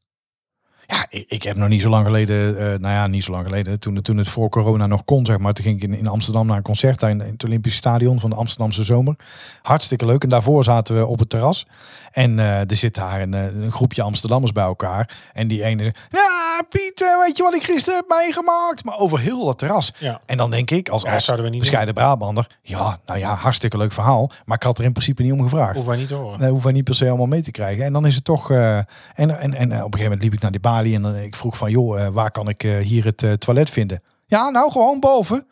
[0.86, 3.46] Ja, ik, ik heb nog niet zo lang geleden, eh, nou ja, niet zo lang
[3.46, 5.52] geleden, toen, toen het voor corona nog kon, zeg maar.
[5.52, 8.20] Toen ging ik in, in Amsterdam naar een concert daar in, in het Olympische Stadion
[8.20, 9.16] van de Amsterdamse Zomer.
[9.62, 10.22] Hartstikke leuk.
[10.22, 11.66] En daarvoor zaten we op het terras.
[12.14, 15.10] En eh, er zit daar een, eh, een groepje Amsterdammers bij elkaar.
[15.32, 18.84] En die ene ja, Piet, eh, weet je wat ik gisteren heb meegemaakt?
[18.84, 19.92] Maar over heel dat terras.
[19.98, 20.20] Ja.
[20.26, 23.76] En dan denk ik, als, Ja, als we niet bescheiden Brabander, ja, nou ja, hartstikke
[23.76, 24.30] leuk verhaal.
[24.44, 25.74] Maar ik had er in principe niet om gevraagd.
[25.74, 26.38] Hoeven wij niet te horen.
[26.38, 27.84] Dat hoeven wij niet per se allemaal mee te krijgen.
[27.84, 28.50] En dan is het toch.
[28.50, 31.36] en, en, en op een gegeven moment liep ik naar die balie en dan, ik
[31.36, 34.02] vroeg van joh, eh, waar kan ik eh, hier het eh, toilet vinden?
[34.26, 35.46] Ja, nou gewoon boven.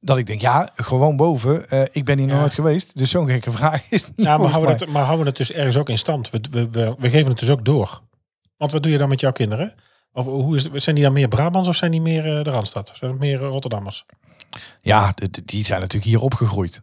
[0.00, 1.64] Dat ik denk, ja, gewoon boven.
[1.92, 2.38] Ik ben hier Ja.
[2.38, 2.96] nooit geweest.
[2.96, 4.26] Dus zo'n gekke vraag is niet.
[4.26, 6.30] Ja, maar houden, we het, maar houden we het dus ergens ook in stand?
[6.30, 8.00] We, we, we, we geven het dus ook door.
[8.56, 9.74] Want wat doe je dan met jouw kinderen?
[10.12, 12.92] Of hoe is het, zijn die dan meer Brabants of zijn die meer de Randstad?
[12.94, 14.04] Zijn het meer Rotterdammers?
[14.80, 16.82] Ja, die zijn natuurlijk hier opgegroeid.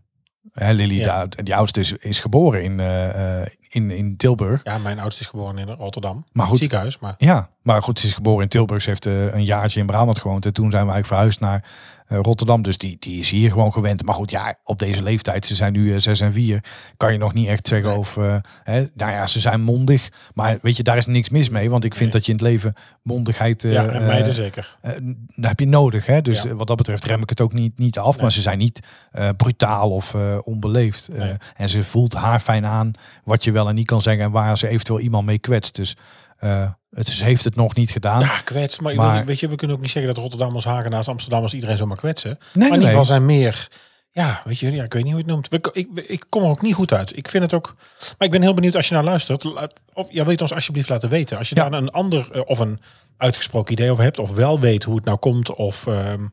[0.54, 1.26] Hè, Lily, Ja.
[1.44, 4.62] die oudste is, is geboren in, eh, eh, in, in Tilburg.
[4.64, 6.24] Ja, mijn oudste is geboren in Rotterdam.
[6.32, 7.14] Maar goed, Ziekenhuis, maar...
[7.18, 8.82] Ja, maar goed, ze is geboren in Tilburg.
[8.82, 10.46] Ze heeft eh, een jaartje in Brabant gewoond.
[10.46, 11.64] En toen zijn we eigenlijk verhuisd naar
[12.08, 12.62] Rotterdam.
[12.62, 14.06] Dus die, die is hier gewoon gewend.
[14.06, 16.64] Maar goed, ja, op deze leeftijd, ze zijn nu eh, zes en vier,
[16.98, 17.98] kan je nog niet echt zeggen Nee.
[17.98, 18.18] of...
[18.18, 20.10] eh, hè, nou ja, ze zijn mondig.
[20.34, 21.70] Maar weet je, daar is niks mis mee.
[21.70, 22.12] Want ik vind Nee.
[22.22, 23.64] dat je in het leven mondigheid...
[23.64, 24.78] eh, ja, en meiden eh, zeker.
[24.82, 24.92] eh,
[25.36, 26.06] dat heb je nodig.
[26.06, 26.22] Hè?
[26.22, 26.50] Dus Ja.
[26.50, 28.14] eh, wat dat betreft rem ik het ook niet, niet af.
[28.14, 28.22] Nee.
[28.22, 28.80] Maar ze zijn niet
[29.12, 31.08] eh, brutaal of eh, onbeleefd.
[31.08, 32.92] Eh, en ze voelt haar fijn aan
[33.24, 34.24] wat je wel en niet kan zeggen.
[34.24, 35.76] En waar ze eventueel iemand mee kwetst.
[35.76, 35.96] Dus
[36.38, 38.20] eh, het is, heeft het nog niet gedaan.
[38.22, 38.80] Ja, kwets.
[38.80, 42.30] Maar, weet je, we kunnen ook niet zeggen dat Rotterdammers, Hagenaars, Amsterdammers iedereen zomaar kwetsen.
[42.30, 43.68] nee, maar in ieder geval zijn meer...
[44.12, 45.48] ja, weet je, ja, ik weet niet hoe je het noemt.
[45.50, 47.18] We- Ik, ik kom er ook niet goed uit.
[47.18, 47.76] Ik vind het ook.
[48.00, 49.46] Maar ik ben heel benieuwd als je nou luistert.
[49.94, 51.38] Of ja, het ons alsjeblieft laten weten.
[51.38, 51.70] Als je Ja.
[51.70, 52.80] daar een ander eh, of een
[53.18, 54.20] uitgesproken idee over hebt.
[54.20, 55.56] Of wel weet hoe het nou komt.
[55.56, 56.26] Of ehm,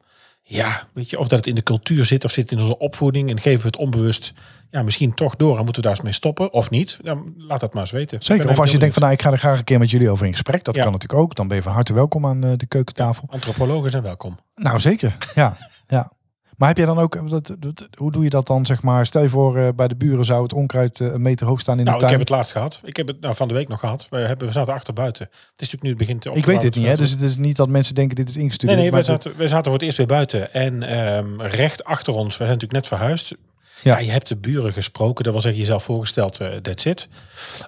[0.47, 2.25] ja, weet je, of dat het in de cultuur zit.
[2.25, 3.31] Of zit in onze opvoeding.
[3.31, 4.33] En geven we het onbewust
[4.71, 5.59] ja, misschien toch door.
[5.59, 6.53] En moeten we daar eens mee stoppen.
[6.53, 6.99] Of niet.
[7.03, 8.23] Dan laat dat maar eens weten.
[8.23, 8.49] Zeker.
[8.49, 10.27] Of als je denkt van nou, ik ga er graag een keer met jullie over
[10.27, 10.65] in gesprek.
[10.65, 10.83] Dat Ja.
[10.83, 11.35] kan natuurlijk ook.
[11.35, 13.25] Dan ben je van harte welkom aan eh, de keukentafel.
[13.31, 14.39] Antropologen zijn welkom.
[14.55, 15.17] Nou, zeker.
[15.35, 16.13] Ja, ja.
[16.57, 19.07] Maar heb jij dan ook, dat, dat- hoe doe je dat dan, zeg maar?
[19.07, 21.79] Stel je voor, eh, bij de buren zou het onkruid eh, een meter hoog staan
[21.79, 22.19] in Nou, de ik tuin.
[22.21, 22.81] heb het laatst gehad.
[22.85, 24.07] Ik heb het nou, van de week nog gehad.
[24.11, 25.23] We, hebben, we zaten achter buiten.
[25.27, 26.97] Het is natuurlijk nu het begint te ik weet het niet, hè?
[26.97, 28.79] Dus het is niet dat mensen denken dit is Nee, ingestudeerd.
[28.79, 30.53] nee, maar we zaten, we zaten voor het eerst weer buiten.
[30.53, 33.35] En ehm, recht achter ons, we zijn natuurlijk net verhuisd.
[33.83, 33.93] Ja.
[33.93, 33.99] Ja.
[34.05, 35.25] je hebt de buren gesproken.
[35.25, 37.09] Dat wil zeggen, jezelf voorgesteld, eh that's it.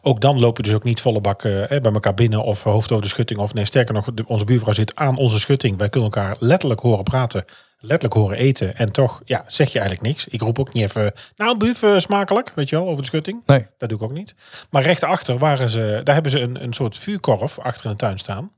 [0.03, 3.03] Ook dan lopen dus ook niet volle bak eh, bij elkaar binnen of hoofd over
[3.03, 3.41] de schutting.
[3.41, 5.79] Of nee, sterker nog, de- onze buurvrouw zit aan onze schutting.
[5.79, 7.45] Wij kunnen elkaar letterlijk horen praten,
[7.81, 8.77] letterlijk horen eten.
[8.77, 10.27] En toch, ja, zeg je eigenlijk niks.
[10.27, 13.41] Ik roep ook niet even, nou buf, eh, smakelijk, weet je wel, over de schutting.
[13.47, 13.67] Nee.
[13.79, 14.35] Dat doe ik ook niet.
[14.71, 18.19] Maar rechterachter waren ze, daar hebben ze een, een soort vuurkorf achter in de tuin
[18.19, 18.51] staan.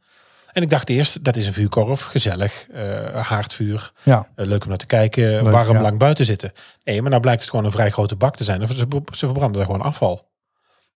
[0.53, 3.93] En ik dacht eerst, dat is een vuurkorf, gezellig, eh, haardvuur.
[4.03, 5.81] Ja, Eh, leuk om naar te kijken, Leuk, warm ja.
[5.83, 6.53] lang buiten zitten.
[6.85, 8.67] Nee, maar nou blijkt het gewoon een vrij grote bak te zijn.
[8.67, 8.75] Ze,
[9.11, 10.27] ze verbranden er gewoon afval.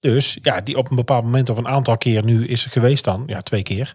[0.01, 3.05] Dus ja, die op een bepaald moment of een aantal keer nu is er geweest
[3.05, 3.95] dan, ja twee keer,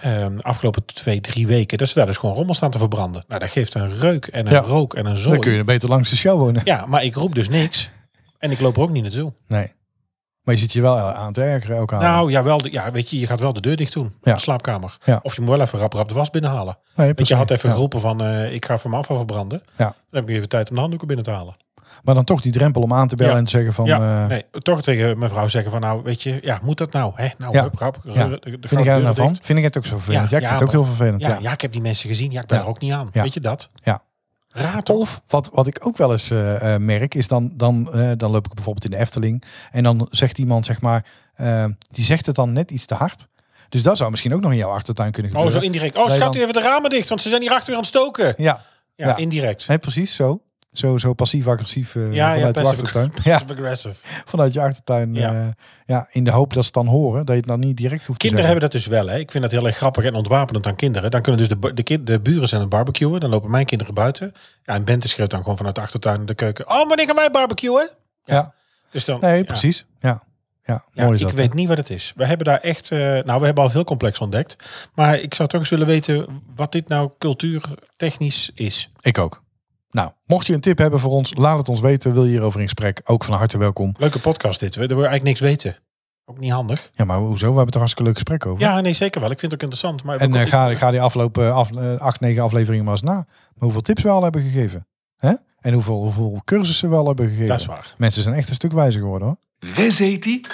[0.00, 3.24] ehm, afgelopen twee, drie weken, dat ze daar dus gewoon rommel staan te verbranden.
[3.28, 4.58] Nou, dat geeft een reuk en een Ja.
[4.60, 5.38] rook en een dan zooi.
[5.38, 6.62] kun je beter langs de show wonen.
[6.64, 7.90] Ja, maar ik roep dus niks.
[8.38, 9.32] En ik loop er ook niet naartoe.
[9.46, 9.72] Nee.
[10.50, 12.10] Maar je zit je wel aan te ergeren elke avond.
[12.10, 14.14] Nou, ja, wel, de- ja, weet je, je gaat wel de deur dicht doen.
[14.22, 14.34] Ja.
[14.34, 14.96] De slaapkamer.
[15.04, 15.20] Ja.
[15.22, 16.78] Of je moet wel even rap rap de was binnenhalen.
[16.94, 17.74] nee, Want je had even Ja.
[17.74, 19.62] geroepen van, eh, ik ga van mijn afval verbranden.
[19.76, 19.84] Ja.
[19.84, 21.54] Dan heb ik even tijd om de handdoeken binnen te halen.
[22.02, 23.84] Maar dan toch die drempel om aan te bellen en te zeggen van...
[23.86, 27.12] ja, eh, nee, toch tegen mevrouw zeggen van, nou, weet je, ja, moet dat nou?
[27.14, 27.28] Hè?
[27.38, 27.62] Nou, Ja.
[27.62, 28.28] hup, rap, Ja.
[28.28, 29.26] de- Vind ik nou van?
[29.32, 29.46] dicht.
[29.46, 30.30] Vind ik het ook zo vervelend?
[30.30, 31.22] Ja, ik vind het ook heel vervelend.
[31.22, 31.52] Ja, Ja.
[31.52, 32.30] ik heb die mensen gezien.
[32.30, 33.08] Ja, ik ben er ook niet aan.
[33.12, 33.70] Weet je dat?
[33.74, 34.02] Ja.
[34.52, 34.96] Raar toch?
[34.98, 38.30] Of wat, wat ik ook wel eens eh, eh, merk, is dan, dan, eh, dan
[38.30, 39.42] loop ik bijvoorbeeld in de Efteling.
[39.70, 41.04] En dan zegt iemand, zeg maar,
[41.90, 43.28] die zegt het dan net iets te hard.
[43.68, 45.60] Dus dat zou misschien ook nog in jouw achtertuin kunnen Oh, gebeuren.
[45.60, 45.96] zo indirect.
[45.96, 47.90] Oh, schat dan- even de ramen dicht, want ze zijn hier achter weer aan het
[47.90, 48.34] stoken.
[48.36, 48.62] Ja,
[48.96, 49.16] Ja, Ja.
[49.16, 49.68] indirect.
[49.68, 50.42] nee, precies zo.
[50.72, 53.12] Zo, zo passief-agressief eh, Ja, ja, vanuit de achtertuin.
[53.24, 53.94] Ja, aggressive.
[54.24, 55.14] vanuit je achtertuin.
[55.14, 55.32] Ja.
[55.32, 55.54] Ja.
[55.86, 58.06] ja, in de hoop dat ze het dan horen, dat je het dan niet direct
[58.06, 59.06] hoeft Kinderen te hebben dat dus wel.
[59.08, 59.18] Hè.
[59.18, 61.10] Ik vind dat heel erg grappig en ontwapenend aan kinderen.
[61.10, 63.20] Dan kunnen dus de, de, kind- de buren zijn aan het barbecuen.
[63.20, 64.32] Dan lopen mijn kinderen buiten.
[64.62, 66.68] Ja, en Bente schreeuwt dan gewoon vanuit de achtertuin de keuken.
[66.70, 67.90] Oh, wanneer gaan wij barbecuen?
[68.24, 68.54] Ja,
[68.90, 69.86] Dus dan, nee, precies.
[69.98, 70.22] Ja,
[70.62, 71.36] ja, Ja, mooi is ik dat.
[71.36, 72.12] weet niet wat het is.
[72.16, 74.56] We hebben daar echt, eh, nou, we hebben al veel complex ontdekt.
[74.94, 78.90] Maar ik zou toch eens willen weten wat dit nou cultuurtechnisch is.
[79.00, 79.42] Ik ook.
[79.90, 82.12] Nou, mocht je een tip hebben voor ons, laat het ons weten.
[82.12, 83.00] Wil je hierover in gesprek?
[83.04, 83.94] Ook van harte welkom.
[83.98, 84.74] Leuke podcast dit.
[84.74, 85.76] We er wil eigenlijk niks weten.
[86.24, 86.90] Ook niet handig.
[86.94, 87.36] Ja, maar hoezo?
[87.38, 88.64] We hebben het er hartstikke leuk gesprek over.
[88.64, 89.30] Ja, nee, zeker wel.
[89.30, 90.04] Ik vind het ook interessant.
[90.04, 93.02] Maar En ook- eh, ga, ga die afgelopen af, eh, acht, negen afleveringen maar eens
[93.02, 93.12] na.
[93.14, 93.24] Maar
[93.54, 94.86] hoeveel tips we al hebben gegeven.
[95.16, 95.32] Hè?
[95.60, 97.46] En hoeveel, hoeveel cursussen we al hebben gegeven.
[97.48, 97.94] dat is waar.
[97.96, 99.36] Mensen zijn echt een stuk wijzer geworden hoor.
[99.74, 100.46] Wes heet die?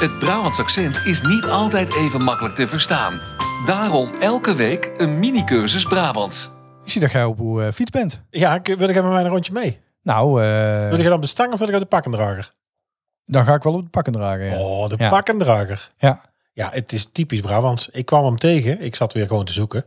[0.00, 3.20] Het Brabants accent is niet altijd even makkelijk te verstaan.
[3.66, 6.50] Daarom elke week een mini-cursus Brabants.
[6.90, 8.20] Ik zie dat jij op uw eh, fiets bent.
[8.30, 9.78] Ja, ik- wil ik met mij een rondje mee?
[10.02, 12.52] Nou, eh, Wil ik dan op de stang of wil ik op de pakkendrager?
[13.24, 14.44] dan ga ik wel op de pakken dragen.
[14.44, 14.58] Ja.
[14.58, 15.08] Oh, de Ja.
[15.08, 15.88] pakkendrager.
[15.98, 16.20] ja.
[16.52, 17.88] Ja, het is typisch Brabants.
[17.88, 18.80] Ik kwam hem tegen.
[18.80, 19.84] Ik zat weer gewoon te zoeken.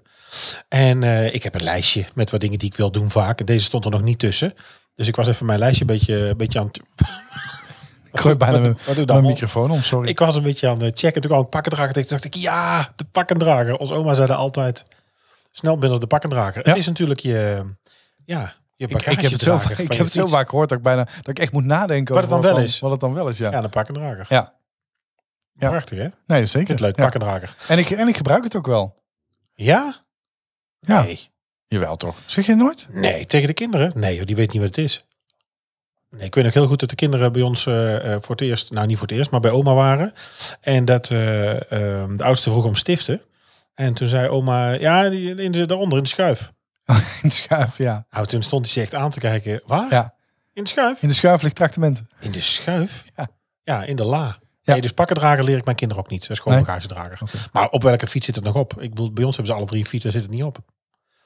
[0.67, 3.45] En eh, ik heb een lijstje met wat dingen die ik wil doen vaak.
[3.45, 4.53] Deze stond er nog niet tussen.
[4.95, 6.77] Dus ik was even mijn lijstje een beetje, een beetje aan het...
[8.13, 10.09] Ik gooi bijna wat- wat doe je dan, mijn microfoon om, sorry.
[10.09, 11.21] Ik was een beetje aan het checken.
[11.21, 12.09] Toen kwam ik pakkendrager tegen.
[12.09, 13.75] Dacht ik, ja, de pakkendrager.
[13.77, 14.85] Ons oma zei dat altijd.
[15.55, 16.63] Snel binnen de pakkendrager.
[16.63, 16.69] Ja.
[16.69, 17.63] Het is natuurlijk je...
[18.25, 20.77] Ja, je bagage ik heb het zo, drager ik heb het zo vaak gehoord dat
[20.77, 22.79] ik bijna dat ik echt moet nadenken Wat over het dan wel wat is.
[22.79, 23.51] Wat het dan wel is, ja.
[23.51, 24.25] Ja, de pakkendrager.
[24.29, 24.53] Ja.
[25.53, 25.69] Ja.
[25.69, 26.07] Prachtig, hè?
[26.27, 26.69] Nee, dat zeker.
[26.69, 27.03] het leuk, Ja.
[27.03, 27.55] pakkendrager.
[27.67, 28.95] En, ik, en ik gebruik het ook wel.
[29.53, 29.95] Ja?
[30.79, 31.03] Ja.
[31.03, 31.29] Nee.
[31.67, 32.17] Jawel toch?
[32.25, 32.87] Zeg je nooit?
[32.91, 33.91] Nee, tegen de kinderen?
[33.95, 35.05] Nee, die weet niet wat het is.
[36.09, 38.41] Nee, ik weet nog heel goed dat de kinderen bij ons eh, eh, voor het
[38.41, 40.13] eerst, nou niet voor het eerst, maar bij oma waren.
[40.61, 43.21] En dat eh, eh, de oudste vroeg om stiften.
[43.73, 46.51] En toen zei oma, ja, die, in de, daaronder in de schuif.
[47.21, 48.05] In de schuif, ja.
[48.09, 49.61] Nou, toen stond hij zich echt aan te kijken.
[49.65, 49.87] Waar?
[49.89, 50.13] ja.
[50.53, 51.01] In de schuif?
[51.01, 52.03] In de schuif ligt tractement.
[52.19, 53.03] In de schuif?
[53.15, 53.27] Ja.
[53.63, 54.37] Ja, in de la.
[54.61, 54.71] Ja.
[54.73, 56.21] Nee, dus pakkendrager leer ik mijn kinderen ook niet.
[56.21, 56.65] Dat is gewoon Nee?
[56.65, 57.19] bagagedrager.
[57.51, 58.73] Maar op welke fiets zit het nog op?
[58.81, 60.57] Ik bedoel, bij ons hebben ze alle drie een fiets, daar zit het niet op.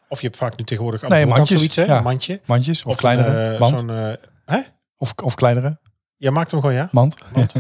[0.10, 1.58] Of je hebt vaak nu tegenwoordig Nee, mandjes.
[1.58, 1.84] zoiets, hè?
[1.84, 1.98] Ja.
[1.98, 2.42] Een mandje.
[2.46, 3.80] Mandjes of, Of kleinere een, eh, mand.
[3.80, 4.14] Zo'n, eh,
[4.46, 4.60] hè?
[4.98, 5.80] Of, of kleinere
[6.16, 6.88] Jij maakt hem gewoon, ja?
[6.92, 7.18] mand.
[7.34, 7.54] Mand.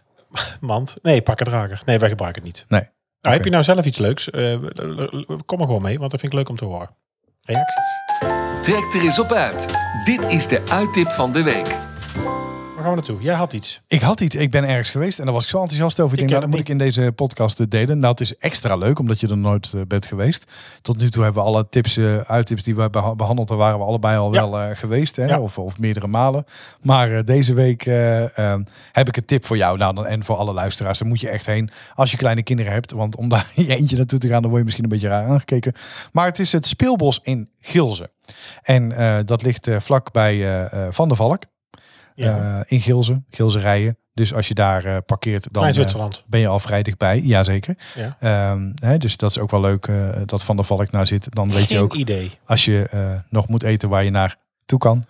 [0.60, 0.96] Mand.
[1.02, 1.82] Nee, pakkendrager.
[1.84, 2.64] Nee, wij gebruiken het niet.
[2.68, 2.88] Nee.
[3.20, 4.30] Nou, Heb je nou zelf iets leuks?
[4.30, 4.54] Eh,
[5.46, 6.88] kom er gewoon mee, want dat vind ik leuk om te horen.
[7.40, 7.84] Reacties.
[8.62, 9.66] Trek er eens op uit.
[10.04, 11.87] Dit is de uittip van de week.
[12.88, 13.22] Gaan we naartoe?
[13.26, 13.80] Jij had iets.
[13.86, 16.12] Ik had iets, ik ben ergens geweest en daar was ik zo enthousiast over.
[16.12, 17.98] Ik denk, nou, dat moet ik in deze podcast eh, delen.
[17.98, 20.44] Nou, het is extra leuk, omdat je er nooit eh, bent geweest.
[20.82, 23.78] Tot nu toe hebben we alle tips, eh uittips die we beha- behandeld, daar waren
[23.78, 24.48] we allebei al Ja.
[24.50, 25.16] wel geweest.
[25.16, 25.24] Hè?
[25.24, 25.40] Ja.
[25.40, 26.44] Of, of meerdere malen.
[26.82, 28.60] Maar deze week eh, eh,
[28.92, 30.98] heb ik een tip voor jou nou, dan, en voor alle luisteraars.
[30.98, 32.92] Daar moet je echt heen als je kleine kinderen hebt.
[32.92, 35.28] Want om daar je eentje naartoe te gaan, dan word je misschien een beetje raar
[35.28, 35.72] aangekeken.
[36.12, 38.10] Maar het is het speelbos in Gilze.
[38.62, 38.94] En
[39.26, 41.42] dat ligt eh, vlak bij Van der Valk.
[42.18, 42.60] Ja.
[42.60, 43.98] Eh, in Gilze, Gilze rijden.
[44.14, 47.20] Dus als je daar eh, parkeert, dan eh, ben je al vrij dichtbij.
[47.20, 47.76] Jazeker.
[47.94, 48.16] Ja.
[48.18, 49.90] Ehm, hè, dus dat is ook wel leuk
[50.24, 51.34] dat Van der Valk nou zit.
[51.34, 52.30] Dan weet je ook idee.
[52.44, 55.04] als je nog moet eten waar je naar toe kan.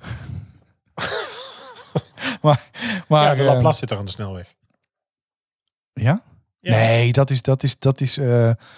[2.43, 2.71] maar,
[3.09, 4.55] maar ja, de Laplace zit er aan de snelweg.
[5.93, 6.23] ja?
[6.61, 6.77] Ja.
[6.77, 8.27] Nee, dat is, dat is, dat is, eh,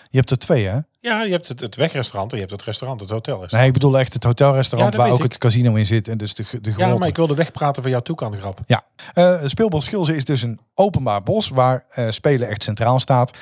[0.09, 0.79] je hebt er twee hè?
[1.01, 3.45] Ja, je hebt het, het wegrestaurant en je hebt het restaurant, het hotel.
[3.51, 6.09] Nee, ik bedoel echt het hotelrestaurant Ja, waar ook het casino in zit.
[6.09, 6.99] En dus de, de ja, grote.
[6.99, 8.61] maar ik wilde wegpraten van jouw toekan grap.
[9.15, 13.37] Eh, Speelbos Schilze is dus een openbaar bos waar eh, spelen echt centraal staat.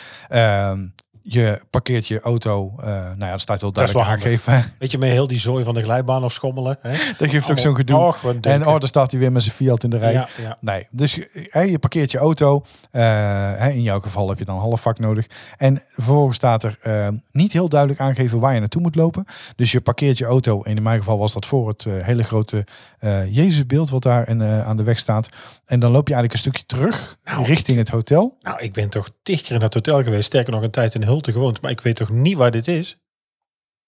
[1.31, 4.73] Je parkeert je auto, eh, nou ja, dat staat heel Dat is duidelijk aangegeven.
[4.79, 6.79] Weet je, met heel die zooi van de glijbaan of schommelen.
[6.81, 6.91] Hè?
[7.19, 7.99] Dat geeft ook zo'n gedoe.
[7.99, 10.13] Och, wat en oh, staat hij weer met zijn Fiat in de rij.
[10.13, 10.57] ja, ja.
[10.61, 12.65] Nee, dus je- hè, je parkeert je auto.
[12.91, 15.27] eh, in jouw geval heb je dan een half vak nodig.
[15.57, 19.25] En vervolgens staat er eh, niet heel duidelijk aangegeven waar je naartoe moet lopen.
[19.57, 20.63] Dus je parkeert je auto.
[20.63, 22.65] En in mijn geval was dat voor het eh, hele grote
[22.99, 25.29] eh Jezusbeeld wat daar en, eh, aan de weg staat.
[25.67, 28.37] En dan loop je eigenlijk een stukje terug Nou, richting het hotel.
[28.41, 30.25] Nou, ik ben toch tig keer in dat hotel geweest.
[30.27, 31.61] Sterker nog een tijd in Gewoond.
[31.61, 32.97] Maar ik weet toch niet waar dit is?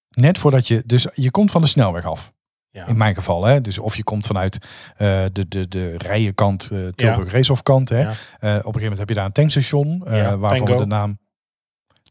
[0.08, 2.32] Net voordat je, dus je komt van de snelweg af.
[2.70, 2.86] Ja.
[2.86, 3.60] In mijn geval, hè.
[3.60, 4.58] Dus of je komt vanuit
[4.96, 8.00] eh, de, de, de rijenkant, eh Tilburg Racehofkant, hè.
[8.00, 8.08] Ja.
[8.08, 9.98] Eh, op een gegeven moment heb je daar een tankstation,
[10.38, 11.18] waarvan we de naam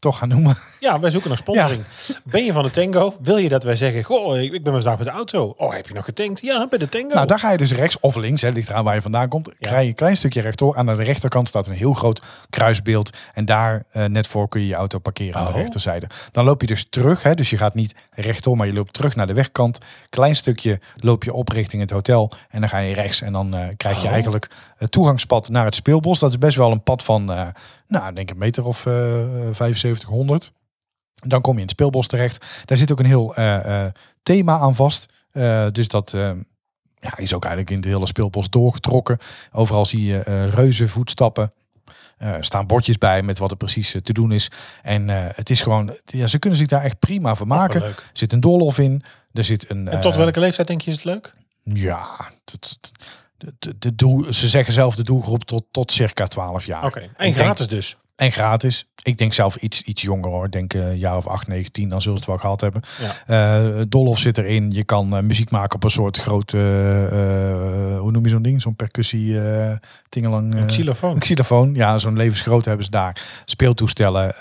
[0.00, 0.56] toch gaan noemen.
[0.80, 1.82] Ja, wij zoeken nog sponsoring.
[2.24, 3.14] Ben je van de Tango?
[3.22, 5.54] Wil je dat wij zeggen, goh, ik ben vandaag met de auto.
[5.56, 6.40] Oh, heb je nog getankt?
[6.42, 7.14] Ja, bij de Tango.
[7.14, 9.52] Nou, daar ga je dus rechts of links, hè, ligt eraan waar je vandaan komt.
[9.58, 10.76] Krijg je een klein stukje rechtdoor.
[10.76, 13.16] Aan de rechterkant staat een heel groot kruisbeeld.
[13.34, 15.56] En daar eh, net voor kun je je auto parkeren aan de Oh.
[15.56, 16.06] rechterzijde.
[16.32, 19.16] Dan loop je dus terug, hè, dus je gaat niet rechtdoor, maar je loopt terug
[19.16, 19.78] naar de wegkant.
[20.08, 22.30] Klein stukje loop je op richting het hotel.
[22.50, 24.12] En dan ga je rechts en dan eh, krijg je Oh.
[24.12, 26.18] eigenlijk het toegangspad naar het speelbos.
[26.18, 27.46] Dat is best wel een pad van, eh,
[27.90, 28.92] nou, denk een meter of eh
[29.52, 30.52] 7500.
[31.14, 32.46] Dan kom je in het speelbos terecht.
[32.64, 35.12] Daar zit ook een heel eh, eh, thema aan vast.
[35.30, 36.10] Eh, dus dat
[37.00, 39.18] ja, is ook eigenlijk in het hele speelbos doorgetrokken.
[39.52, 41.52] Overal zie je reuzen voetstappen.
[42.40, 44.50] Staan bordjes bij met wat er precies te doen is.
[44.82, 47.80] En het is gewoon, ja, ze kunnen zich daar echt prima van maken.
[47.80, 49.02] Wel Er zit een doolhof in.
[49.32, 49.88] Er zit een.
[49.88, 51.34] En tot welke leeftijd denk je is het leuk?
[51.62, 52.92] Ja, het-
[53.58, 56.84] de, de, doel, ze zeggen zelf de doelgroep tot, tot circa 12 jaar.
[56.84, 57.96] Oké, en Ik denk- gratis dus.
[58.20, 58.84] En gratis.
[59.02, 60.44] Ik denk zelf iets, iets jonger hoor.
[60.44, 61.88] Ik denk eh, een jaar of 8, 9, 10.
[61.88, 62.82] Dan zullen ze het wel gehad hebben.
[63.26, 63.76] Ja.
[63.78, 64.70] Eh Dolhof zit erin.
[64.70, 66.56] Je kan eh, muziek maken op een soort grote...
[68.00, 68.62] hoe noem je zo'n ding?
[68.62, 69.38] Zo'n percussie
[70.08, 70.54] tingelang.
[70.54, 71.14] Een xylofoon.
[71.14, 71.74] een xylofoon.
[71.74, 73.42] Ja, zo'n levensgroot hebben ze daar.
[73.44, 74.34] Speeltoestellen.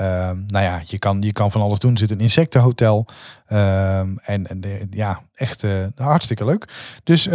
[0.47, 1.91] nou ja, je kan, je kan van alles doen.
[1.91, 3.05] Er zit een insectenhotel.
[3.45, 5.65] En en eh, ja, echt
[5.95, 6.67] hartstikke leuk.
[7.03, 7.33] Dus Jij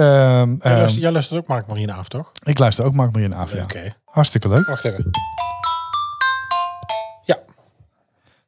[0.62, 2.32] luistert, jij luistert ook Mark Marine af, toch?
[2.42, 3.52] ik luister ook Mark Marien af.
[3.52, 3.62] Ja.
[3.62, 3.94] Oké.
[4.04, 4.66] Hartstikke leuk.
[4.66, 5.10] Wacht even.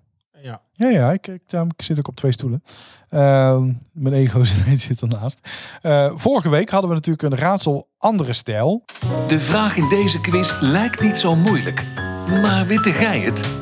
[0.43, 0.61] Ja.
[0.73, 2.63] Ja, ja, ik, ik, daarom- ik zit ook op twee stoelen.
[3.09, 5.37] Ehm, mijn ego zit, zit ernaast.
[5.81, 8.83] Eh, vorige week hadden we natuurlijk een raadsel andere stijl.
[9.27, 11.83] De vraag in deze quiz lijkt niet zo moeilijk.
[12.27, 13.60] Maar witte gij het?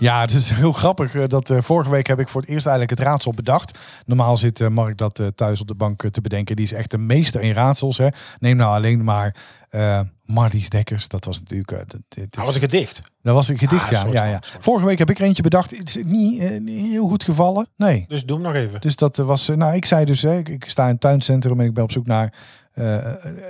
[0.00, 1.14] Ja, het is heel grappig.
[1.14, 3.78] eh, dat eh, vorige week heb ik voor het eerst eigenlijk het raadsel bedacht.
[4.06, 6.56] Normaal zit eh, Mark dat thuis op de bank te bedenken.
[6.56, 7.98] Die is echt de meester in raadsels.
[7.98, 8.08] Hè.
[8.38, 9.36] Neem nou alleen maar
[9.68, 11.08] eh Marlies Dekkers.
[11.08, 11.70] Dat was natuurlijk...
[11.70, 13.02] dat, dit Dat was een gedicht.
[13.22, 14.24] dat was een gedicht, Ah, ja.
[14.24, 14.38] ja, ja.
[14.42, 14.62] van.
[14.62, 15.78] Vorige week heb ik er eentje bedacht.
[15.78, 17.68] Het is niet, heel goed gevallen.
[17.76, 18.04] Nee.
[18.08, 18.80] Dus doe hem nog even.
[18.80, 21.66] Dus dat was, nou ik zei dus, hè, ik, ik sta in het tuincentrum en
[21.66, 22.34] ik ben op zoek naar,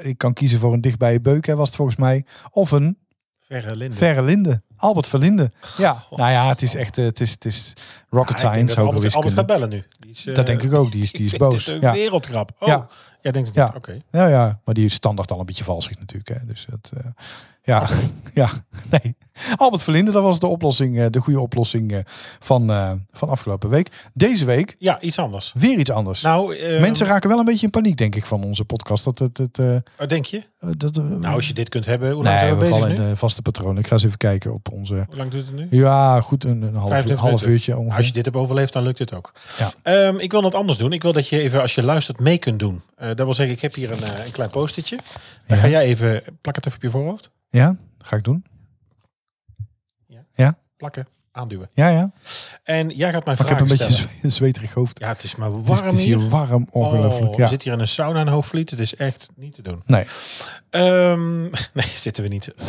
[0.02, 2.98] ik kan kiezen voor een dichtbij beuk, hè, was het volgens mij, of een
[3.40, 3.96] Verre Linde.
[3.96, 4.62] verre linde.
[4.78, 5.50] Albert Verlinde.
[5.76, 7.72] Ja, nou ja, het is echt, eh, het is, het is
[8.10, 9.66] rocket Ja, science, dat hoge Albert, Albert gaat wiskunde.
[9.68, 9.84] bellen nu.
[10.00, 11.64] Die is, eh, Dat denk ik ook, die is, die is boos.
[11.64, 11.92] dit een Ja.
[11.92, 12.50] wereldgrap.
[12.58, 12.88] Oh, Ja.
[13.22, 13.72] jij denkt het Ja.
[13.76, 13.98] Oké.
[14.10, 16.28] Ja, ja, maar die is standaard al een beetje valsig natuurlijk.
[16.28, 16.46] Hè.
[16.46, 17.04] Dus dat, eh,
[17.62, 17.88] ja,
[18.42, 18.50] ja,
[18.90, 19.16] nee.
[19.56, 21.98] Albert Verlinde, dat was de oplossing, eh, de goede oplossing eh,
[22.38, 24.08] van, eh, van afgelopen week.
[24.14, 25.52] Deze week Ja, iets anders.
[25.56, 26.22] weer iets anders.
[26.22, 29.04] Nou, eh, Mensen raken wel een beetje in paniek, denk ik, van onze podcast.
[29.04, 30.42] Dat het, het, eh, wat denk je?
[30.76, 32.78] dat, eh, Nou, als je dit kunt hebben, hoe lang nee, zijn we we bezig
[32.78, 33.02] vallen nu?
[33.04, 33.78] in de vaste patronen.
[33.78, 34.94] Ik ga eens even kijken op onze.
[34.94, 35.66] Hoe lang duurt het nu?
[35.70, 37.96] Ja, goed, een, een half, 25 half uurtje ongeveer.
[37.96, 39.32] Als je dit hebt overleefd, dan lukt het ook.
[39.58, 39.72] Ja.
[39.82, 40.92] Ehm, ik wil het anders doen.
[40.92, 42.82] Ik wil dat je even, als je luistert, mee kunt doen.
[42.96, 44.96] Eh, dat wil zeggen, ik heb hier een, eh, een klein postertje.
[45.46, 45.62] Dan Ja.
[45.62, 47.30] ga jij even, plak het even op je voorhoofd.
[47.48, 48.44] Ja, ga ik doen.
[50.76, 51.68] Plakken, aanduwen.
[51.72, 52.10] Ja, ja.
[52.62, 54.10] En jij gaat mij Maar ik heb vragen een beetje stellen.
[54.10, 54.98] een zwe- een zweterig hoofd.
[54.98, 56.28] Ja, het is maar warm Het is, het is hier hier.
[56.28, 57.30] warm, ongelooflijk.
[57.32, 57.42] Oh, ja.
[57.42, 58.70] We zitten hier in een sauna in Hoogvliet.
[58.70, 59.82] Het is echt niet te doen.
[59.86, 60.04] Nee.
[60.70, 61.42] Ehm,
[61.78, 62.54] nee, zitten we niet.
[62.54, 62.68] Eh,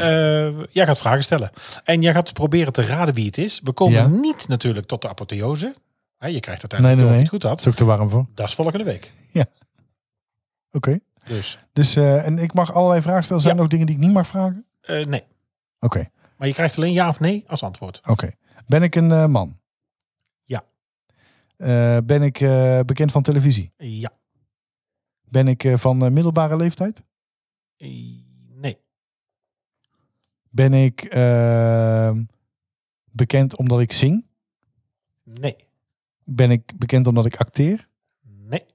[0.71, 1.51] jij gaat vragen stellen.
[1.83, 3.59] En jij gaat proberen te raden wie het is.
[3.63, 4.07] We komen Ja.
[4.07, 5.73] niet natuurlijk tot de apotheose.
[6.19, 7.59] Je krijgt uiteindelijk Nee, het goed had.
[7.59, 8.25] is ook te warm voor.
[8.33, 9.11] Dat is volgende week.
[10.71, 10.99] Oké.
[11.27, 13.41] Dus Dus, eh, en ik mag allerlei vragen stellen.
[13.41, 14.65] Zijn er nog dingen die ik niet mag vragen?
[14.81, 15.23] eh, nee.
[15.79, 18.01] Oké, Maar je krijgt alleen ja of nee als antwoord.
[18.05, 18.29] oké.
[18.67, 19.59] Ben ik een eh, man?
[20.41, 20.63] Ja.
[21.57, 23.71] Eh, ben ik eh, bekend van televisie?
[23.77, 24.11] Ja.
[25.21, 27.03] Ben ik van middelbare leeftijd?
[28.47, 28.77] Nee.
[30.49, 32.17] Ben ik eh,
[33.11, 34.25] bekend omdat ik zing?
[35.23, 35.55] Nee.
[36.23, 37.87] Ben ik bekend omdat ik acteer?
[38.21, 38.65] Nee.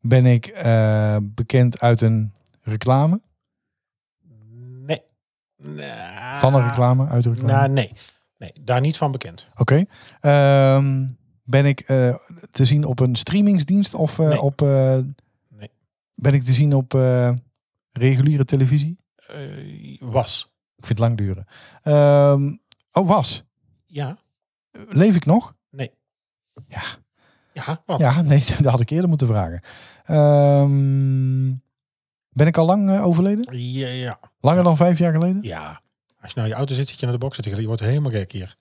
[0.00, 0.52] Ben ik
[1.22, 3.20] bekend uit een reclame?
[4.76, 5.02] Nee.
[6.34, 7.06] Van een reclame?
[7.06, 7.52] Uit een reclame?
[7.52, 7.92] Nou, nee.
[8.38, 9.48] Nee, daar niet van bekend.
[9.56, 9.84] Oké.
[10.20, 11.06] Ehm,
[11.44, 12.14] ben ik eh,
[12.50, 14.40] te zien op een streamingsdienst of eh, Nee.
[14.40, 14.62] op...
[14.62, 14.98] eh,
[15.48, 15.70] Nee.
[16.14, 16.92] Ben ik te zien op
[17.92, 18.98] reguliere televisie?
[19.98, 20.52] Was.
[20.76, 21.46] Ik vind het lang duren.
[21.82, 22.54] Ehm,
[22.92, 23.44] oh, was.
[23.86, 24.18] Ja.
[24.88, 25.54] Leef ik nog?
[25.70, 25.90] Nee.
[26.68, 26.82] Ja.
[27.52, 27.98] Ja, wat?
[27.98, 29.60] Ja, nee, dat had ik eerder moeten vragen.
[30.04, 31.54] Ehm,
[32.30, 33.58] ben ik al lang overleden?
[33.58, 34.18] Ja, ja.
[34.40, 35.42] Langer dan vijf jaar geleden?
[35.42, 35.80] Ja.
[36.24, 37.60] Als je nou in je auto zit, zit je naar de box zitten.
[37.60, 38.56] Je wordt helemaal gek hier.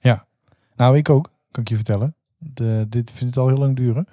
[0.76, 2.16] Nou, ik ook, kan ik je vertellen.
[2.38, 4.08] De, dit vind ik al heel lang duren.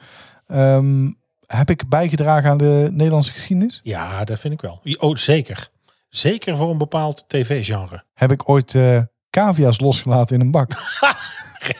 [0.47, 1.11] Ehm,
[1.47, 3.81] heb ik bijgedragen aan de Nederlandse geschiedenis?
[3.83, 4.81] Ja, dat vind ik wel.
[4.99, 5.69] Oh, zeker.
[6.09, 8.05] Zeker voor een bepaald tv-genre.
[8.15, 10.71] Heb ik ooit eh cavia's losgelaten in een bak?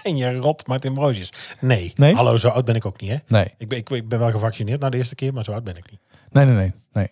[0.03, 1.33] En je rot Martin Broosjes.
[1.61, 1.93] Nee.
[1.97, 2.15] Nee?
[2.15, 3.17] Hallo, zo oud ben ik ook niet, hè?
[3.27, 5.65] Nee, Ik ben, ik, ik ben wel gevaccineerd na de eerste keer, maar zo oud
[5.65, 6.01] ben ik niet.
[6.31, 6.73] nee, nee, nee.
[6.93, 7.11] nee.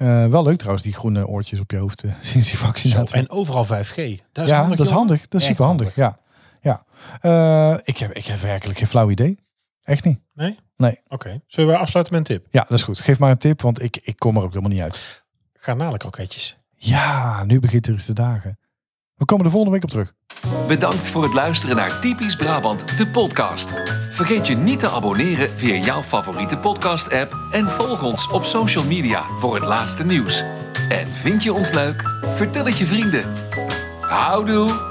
[0.00, 3.18] Eh, wel leuk trouwens, die groene oortjes op je hoofd eh, sinds die vaccinatie.
[3.18, 3.96] en overal 5G.
[4.32, 5.28] Dat is ja, handig, dat is handig.
[5.28, 5.94] Dat is super handig.
[5.94, 6.18] Ja,
[6.60, 6.84] ja.
[7.20, 9.38] Eh, ik, heb, ik heb werkelijk geen flauw idee.
[9.82, 10.20] Echt niet.
[10.34, 10.58] Nee?
[10.76, 11.00] Nee.
[11.08, 11.40] Oké.
[11.46, 12.46] Zullen we afsluiten met een tip?
[12.50, 13.00] Ja, dat is goed.
[13.00, 15.24] Geef maar een tip, want ik, ik kom er ook helemaal niet uit.
[15.54, 16.58] Garnalenkroketjes.
[16.74, 18.58] Ja, nu begint er eens de dagen.
[19.14, 20.12] We komen er volgende week op terug.
[20.70, 23.72] Bedankt voor het luisteren naar Typisch Brabant, de podcast.
[24.10, 29.22] Vergeet je niet te abonneren via jouw favoriete podcast-app en volg ons op social media
[29.22, 30.44] voor het laatste nieuws.
[30.88, 32.02] En vind je ons leuk?
[32.34, 33.24] Vertel het je vrienden.
[34.00, 34.89] Houdoe!